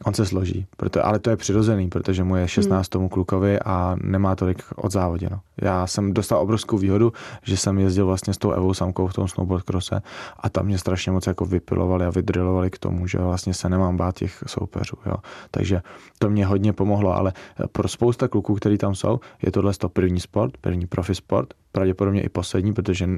On 0.05 0.15
se 0.15 0.27
složí, 0.27 0.67
proto, 0.77 1.07
ale 1.07 1.19
to 1.19 1.31
je 1.31 1.37
přirozený, 1.37 1.89
protože 1.89 2.25
mu 2.25 2.37
je 2.37 2.49
16 2.49 2.77
hmm. 2.77 2.85
tomu 2.85 3.09
klukovi 3.09 3.61
a 3.61 3.97
nemá 4.03 4.37
tolik 4.37 4.63
od 4.77 4.93
závoděno. 4.93 5.41
Já 5.63 5.87
jsem 5.87 6.15
dostal 6.15 6.39
obrovskou 6.39 6.79
výhodu, 6.79 7.13
že 7.43 7.57
jsem 7.57 7.79
jezdil 7.79 8.07
vlastně 8.07 8.35
s 8.35 8.39
tou 8.39 8.51
Evou 8.51 8.75
Samkou 8.75 9.07
v 9.07 9.15
tom 9.15 9.29
snowboard 9.29 9.65
crose 9.65 10.03
a 10.41 10.49
tam 10.49 10.67
mě 10.67 10.79
strašně 10.79 11.13
moc 11.13 11.27
jako 11.27 11.45
vypilovali 11.45 12.05
a 12.05 12.11
vydrilovali 12.11 12.71
k 12.71 12.79
tomu, 12.79 13.07
že 13.07 13.19
vlastně 13.19 13.55
se 13.55 13.69
nemám 13.69 13.97
bát 13.97 14.15
těch 14.15 14.45
soupeřů. 14.47 14.97
Jo. 15.07 15.15
Takže 15.51 15.83
to 16.19 16.31
mě 16.31 16.47
hodně 16.47 16.73
pomohlo, 16.73 17.17
ale 17.17 17.33
pro 17.73 17.89
spousta 17.89 18.29
kluků, 18.29 18.55
který 18.55 18.79
tam 18.79 18.95
jsou, 18.95 19.21
je 19.43 19.53
tohle 19.53 19.73
to 19.75 19.89
první 19.89 20.21
sport, 20.21 20.57
první 20.61 20.87
profi 20.87 21.15
sport, 21.15 21.55
pravděpodobně 21.73 22.23
i 22.23 22.29
poslední, 22.29 22.73
protože 22.73 23.09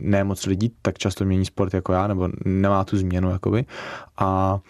ne 0.00 0.24
moc 0.24 0.46
lidí 0.46 0.72
tak 0.82 0.98
často 0.98 1.24
mění 1.24 1.44
sport 1.44 1.74
jako 1.74 1.92
já, 1.92 2.06
nebo 2.06 2.28
nemá 2.44 2.84
tu 2.84 2.96
změnu 2.96 3.30
jakoby. 3.30 3.64
A 4.18 4.60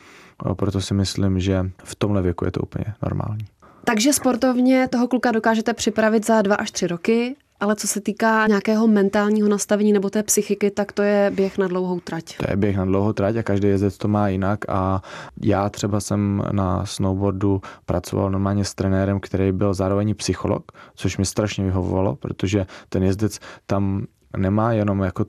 proto 0.57 0.81
si 0.81 0.95
myslím, 0.95 1.41
že 1.41 1.71
v 1.85 1.95
tomhle 1.95 2.23
věku 2.23 2.45
je 2.45 2.51
to 2.51 2.61
úplně 2.61 2.85
normální. 3.03 3.47
Takže 3.85 4.13
sportovně 4.13 4.89
toho 4.89 5.09
kluka 5.09 5.33
dokážete 5.33 5.75
připravit 5.75 6.27
za 6.27 6.43
dva 6.43 6.57
až 6.57 6.71
tři 6.71 6.87
roky, 6.87 7.37
ale 7.61 7.77
co 7.77 7.89
se 7.89 8.01
týká 8.01 8.47
nějakého 8.47 8.87
mentálního 8.87 9.49
nastavení 9.49 9.93
nebo 9.93 10.11
té 10.11 10.23
psychiky, 10.23 10.71
tak 10.71 10.93
to 10.93 11.03
je 11.03 11.31
běh 11.35 11.59
na 11.59 11.69
dlouhou 11.69 12.01
trať. 12.01 12.37
To 12.37 12.45
je 12.51 12.57
běh 12.57 12.77
na 12.77 12.85
dlouhou 12.85 13.13
trať 13.13 13.37
a 13.37 13.43
každý 13.43 13.69
jezdec 13.69 13.99
to 13.99 14.09
má 14.09 14.29
jinak 14.29 14.69
a 14.69 15.03
já 15.43 15.69
třeba 15.69 16.01
jsem 16.01 16.43
na 16.53 16.87
snowboardu 16.87 17.61
pracoval 17.87 18.31
normálně 18.31 18.65
s 18.65 18.75
trenérem, 18.75 19.21
který 19.21 19.53
byl 19.53 19.75
zároveň 19.75 20.15
psycholog, 20.15 20.73
což 20.95 21.19
mi 21.19 21.25
strašně 21.25 21.65
vyhovovalo, 21.65 22.17
protože 22.17 22.67
ten 22.89 23.03
jezdec 23.03 23.39
tam 23.67 24.07
nemá 24.37 24.73
jenom 24.73 25.01
jako 25.01 25.25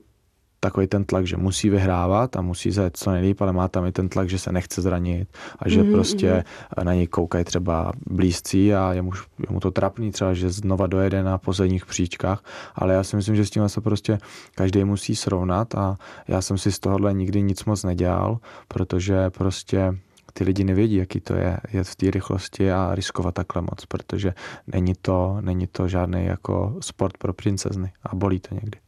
takový 0.60 0.86
ten 0.86 1.04
tlak, 1.04 1.26
že 1.26 1.36
musí 1.36 1.70
vyhrávat 1.70 2.36
a 2.36 2.40
musí 2.40 2.70
zajet 2.70 2.96
co 2.96 3.10
nejlíp, 3.10 3.40
ale 3.40 3.52
má 3.52 3.68
tam 3.68 3.86
i 3.86 3.92
ten 3.92 4.08
tlak, 4.08 4.28
že 4.28 4.38
se 4.38 4.52
nechce 4.52 4.82
zranit 4.82 5.28
a 5.58 5.68
že 5.68 5.82
mm-hmm. 5.82 5.92
prostě 5.92 6.32
mhm. 6.32 6.84
na 6.84 6.94
něj 6.94 7.06
koukají 7.06 7.44
třeba 7.44 7.92
blízcí 8.06 8.74
a 8.74 8.92
je 8.92 9.02
mu, 9.02 9.12
je 9.38 9.46
mu 9.50 9.60
to 9.60 9.70
trapný 9.70 10.12
třeba, 10.12 10.34
že 10.34 10.50
znova 10.50 10.86
dojede 10.86 11.22
na 11.22 11.38
posledních 11.38 11.86
příčkách, 11.86 12.44
ale 12.74 12.94
já 12.94 13.04
si 13.04 13.16
myslím, 13.16 13.36
že 13.36 13.46
s 13.46 13.50
tím 13.50 13.68
se 13.68 13.80
prostě 13.80 14.18
každý 14.54 14.84
musí 14.84 15.16
srovnat 15.16 15.74
a 15.74 15.96
já 16.28 16.42
jsem 16.42 16.58
si 16.58 16.72
z 16.72 16.78
tohohle 16.78 17.14
nikdy 17.14 17.42
nic 17.42 17.64
moc 17.64 17.84
nedělal, 17.84 18.38
protože 18.68 19.30
prostě 19.30 19.94
ty 20.32 20.44
lidi 20.44 20.64
nevědí, 20.64 20.96
jaký 20.96 21.20
to 21.20 21.34
je 21.34 21.56
jet 21.72 21.86
v 21.88 21.96
té 21.96 22.10
rychlosti 22.10 22.72
a 22.72 22.94
riskovat 22.94 23.34
takhle 23.34 23.62
moc, 23.62 23.86
protože 23.88 24.34
není 24.66 24.92
to, 25.02 25.38
není 25.40 25.66
to 25.66 25.88
žádný 25.88 26.24
jako 26.24 26.76
sport 26.80 27.18
pro 27.18 27.32
princezny 27.32 27.92
a 28.02 28.14
bolí 28.14 28.40
to 28.40 28.54
někdy. 28.54 28.78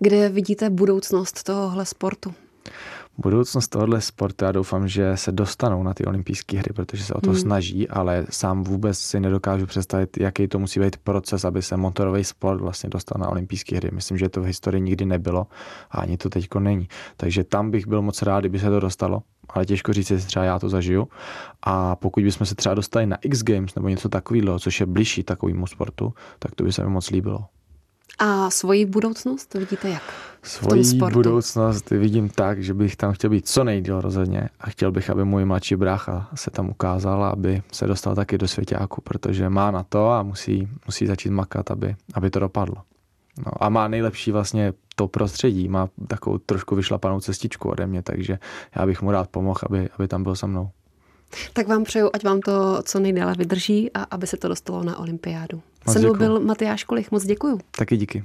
Kde 0.00 0.28
vidíte 0.28 0.70
budoucnost 0.70 1.42
tohohle 1.42 1.86
sportu? 1.86 2.34
Budoucnost 3.18 3.68
tohohle 3.68 4.00
sportu, 4.00 4.44
já 4.44 4.52
doufám, 4.52 4.88
že 4.88 5.16
se 5.16 5.32
dostanou 5.32 5.82
na 5.82 5.94
ty 5.94 6.04
olympijské 6.04 6.58
hry, 6.58 6.72
protože 6.72 7.04
se 7.04 7.14
o 7.14 7.20
to 7.20 7.30
hmm. 7.30 7.38
snaží, 7.38 7.88
ale 7.88 8.26
sám 8.30 8.64
vůbec 8.64 8.98
si 8.98 9.20
nedokážu 9.20 9.66
představit, 9.66 10.20
jaký 10.20 10.48
to 10.48 10.58
musí 10.58 10.80
být 10.80 10.96
proces, 10.96 11.44
aby 11.44 11.62
se 11.62 11.76
motorový 11.76 12.24
sport 12.24 12.60
vlastně 12.60 12.90
dostal 12.90 13.20
na 13.20 13.28
olympijské 13.28 13.76
hry. 13.76 13.90
Myslím, 13.92 14.18
že 14.18 14.28
to 14.28 14.42
v 14.42 14.44
historii 14.44 14.80
nikdy 14.80 15.04
nebylo 15.04 15.46
a 15.90 15.98
ani 15.98 16.16
to 16.16 16.30
teďko 16.30 16.60
není. 16.60 16.88
Takže 17.16 17.44
tam 17.44 17.70
bych 17.70 17.86
byl 17.86 18.02
moc 18.02 18.22
rád, 18.22 18.40
kdyby 18.40 18.58
se 18.58 18.70
to 18.70 18.80
dostalo, 18.80 19.22
ale 19.48 19.66
těžko 19.66 19.92
říct, 19.92 20.10
jestli 20.10 20.26
třeba 20.26 20.44
já 20.44 20.58
to 20.58 20.68
zažiju. 20.68 21.08
A 21.62 21.96
pokud 21.96 22.22
bychom 22.22 22.46
se 22.46 22.54
třeba 22.54 22.74
dostali 22.74 23.06
na 23.06 23.16
X 23.16 23.42
Games 23.42 23.74
nebo 23.74 23.88
něco 23.88 24.08
takového, 24.08 24.58
což 24.58 24.80
je 24.80 24.86
bližší 24.86 25.22
takovému 25.22 25.66
sportu, 25.66 26.14
tak 26.38 26.54
to 26.54 26.64
by 26.64 26.72
se 26.72 26.84
mi 26.84 26.90
moc 26.90 27.10
líbilo. 27.10 27.44
A 28.18 28.50
svoji 28.50 28.86
budoucnost 28.86 29.54
vidíte 29.54 29.88
jak? 29.88 30.02
Svoji 30.42 30.94
budoucnost 31.12 31.90
vidím 31.90 32.28
tak, 32.28 32.62
že 32.62 32.74
bych 32.74 32.96
tam 32.96 33.12
chtěl 33.12 33.30
být 33.30 33.48
co 33.48 33.64
nejdíl 33.64 34.00
rozhodně 34.00 34.48
a 34.60 34.70
chtěl 34.70 34.92
bych, 34.92 35.10
aby 35.10 35.24
můj 35.24 35.44
mladší 35.44 35.76
brácha 35.76 36.28
se 36.34 36.50
tam 36.50 36.68
ukázal, 36.68 37.24
aby 37.24 37.62
se 37.72 37.86
dostal 37.86 38.14
taky 38.14 38.38
do 38.38 38.48
svěťáku, 38.48 39.00
protože 39.00 39.48
má 39.48 39.70
na 39.70 39.82
to 39.82 40.10
a 40.10 40.22
musí, 40.22 40.68
musí 40.86 41.06
začít 41.06 41.30
makat, 41.30 41.70
aby, 41.70 41.96
aby 42.14 42.30
to 42.30 42.40
dopadlo. 42.40 42.76
No, 43.46 43.52
a 43.64 43.68
má 43.68 43.88
nejlepší 43.88 44.32
vlastně 44.32 44.72
to 44.94 45.08
prostředí, 45.08 45.68
má 45.68 45.88
takovou 46.06 46.38
trošku 46.38 46.76
vyšlapanou 46.76 47.20
cestičku 47.20 47.68
ode 47.68 47.86
mě, 47.86 48.02
takže 48.02 48.38
já 48.76 48.86
bych 48.86 49.02
mu 49.02 49.10
rád 49.10 49.28
pomohl, 49.28 49.60
aby, 49.62 49.88
aby 49.98 50.08
tam 50.08 50.22
byl 50.22 50.36
se 50.36 50.46
mnou. 50.46 50.70
Tak 51.52 51.68
vám 51.68 51.84
přeju, 51.84 52.10
ať 52.12 52.24
vám 52.24 52.40
to 52.40 52.82
co 52.82 53.00
nejdéle 53.00 53.34
vydrží 53.34 53.92
a 53.92 54.02
aby 54.02 54.26
se 54.26 54.36
to 54.36 54.48
dostalo 54.48 54.82
na 54.82 54.98
olympiádu. 54.98 55.62
Se 55.92 55.98
mnou 55.98 56.14
byl 56.14 56.40
Matyáš 56.40 56.84
Kolich, 56.84 57.10
moc 57.10 57.24
děkuju. 57.24 57.60
Taky 57.70 57.96
díky. 57.96 58.24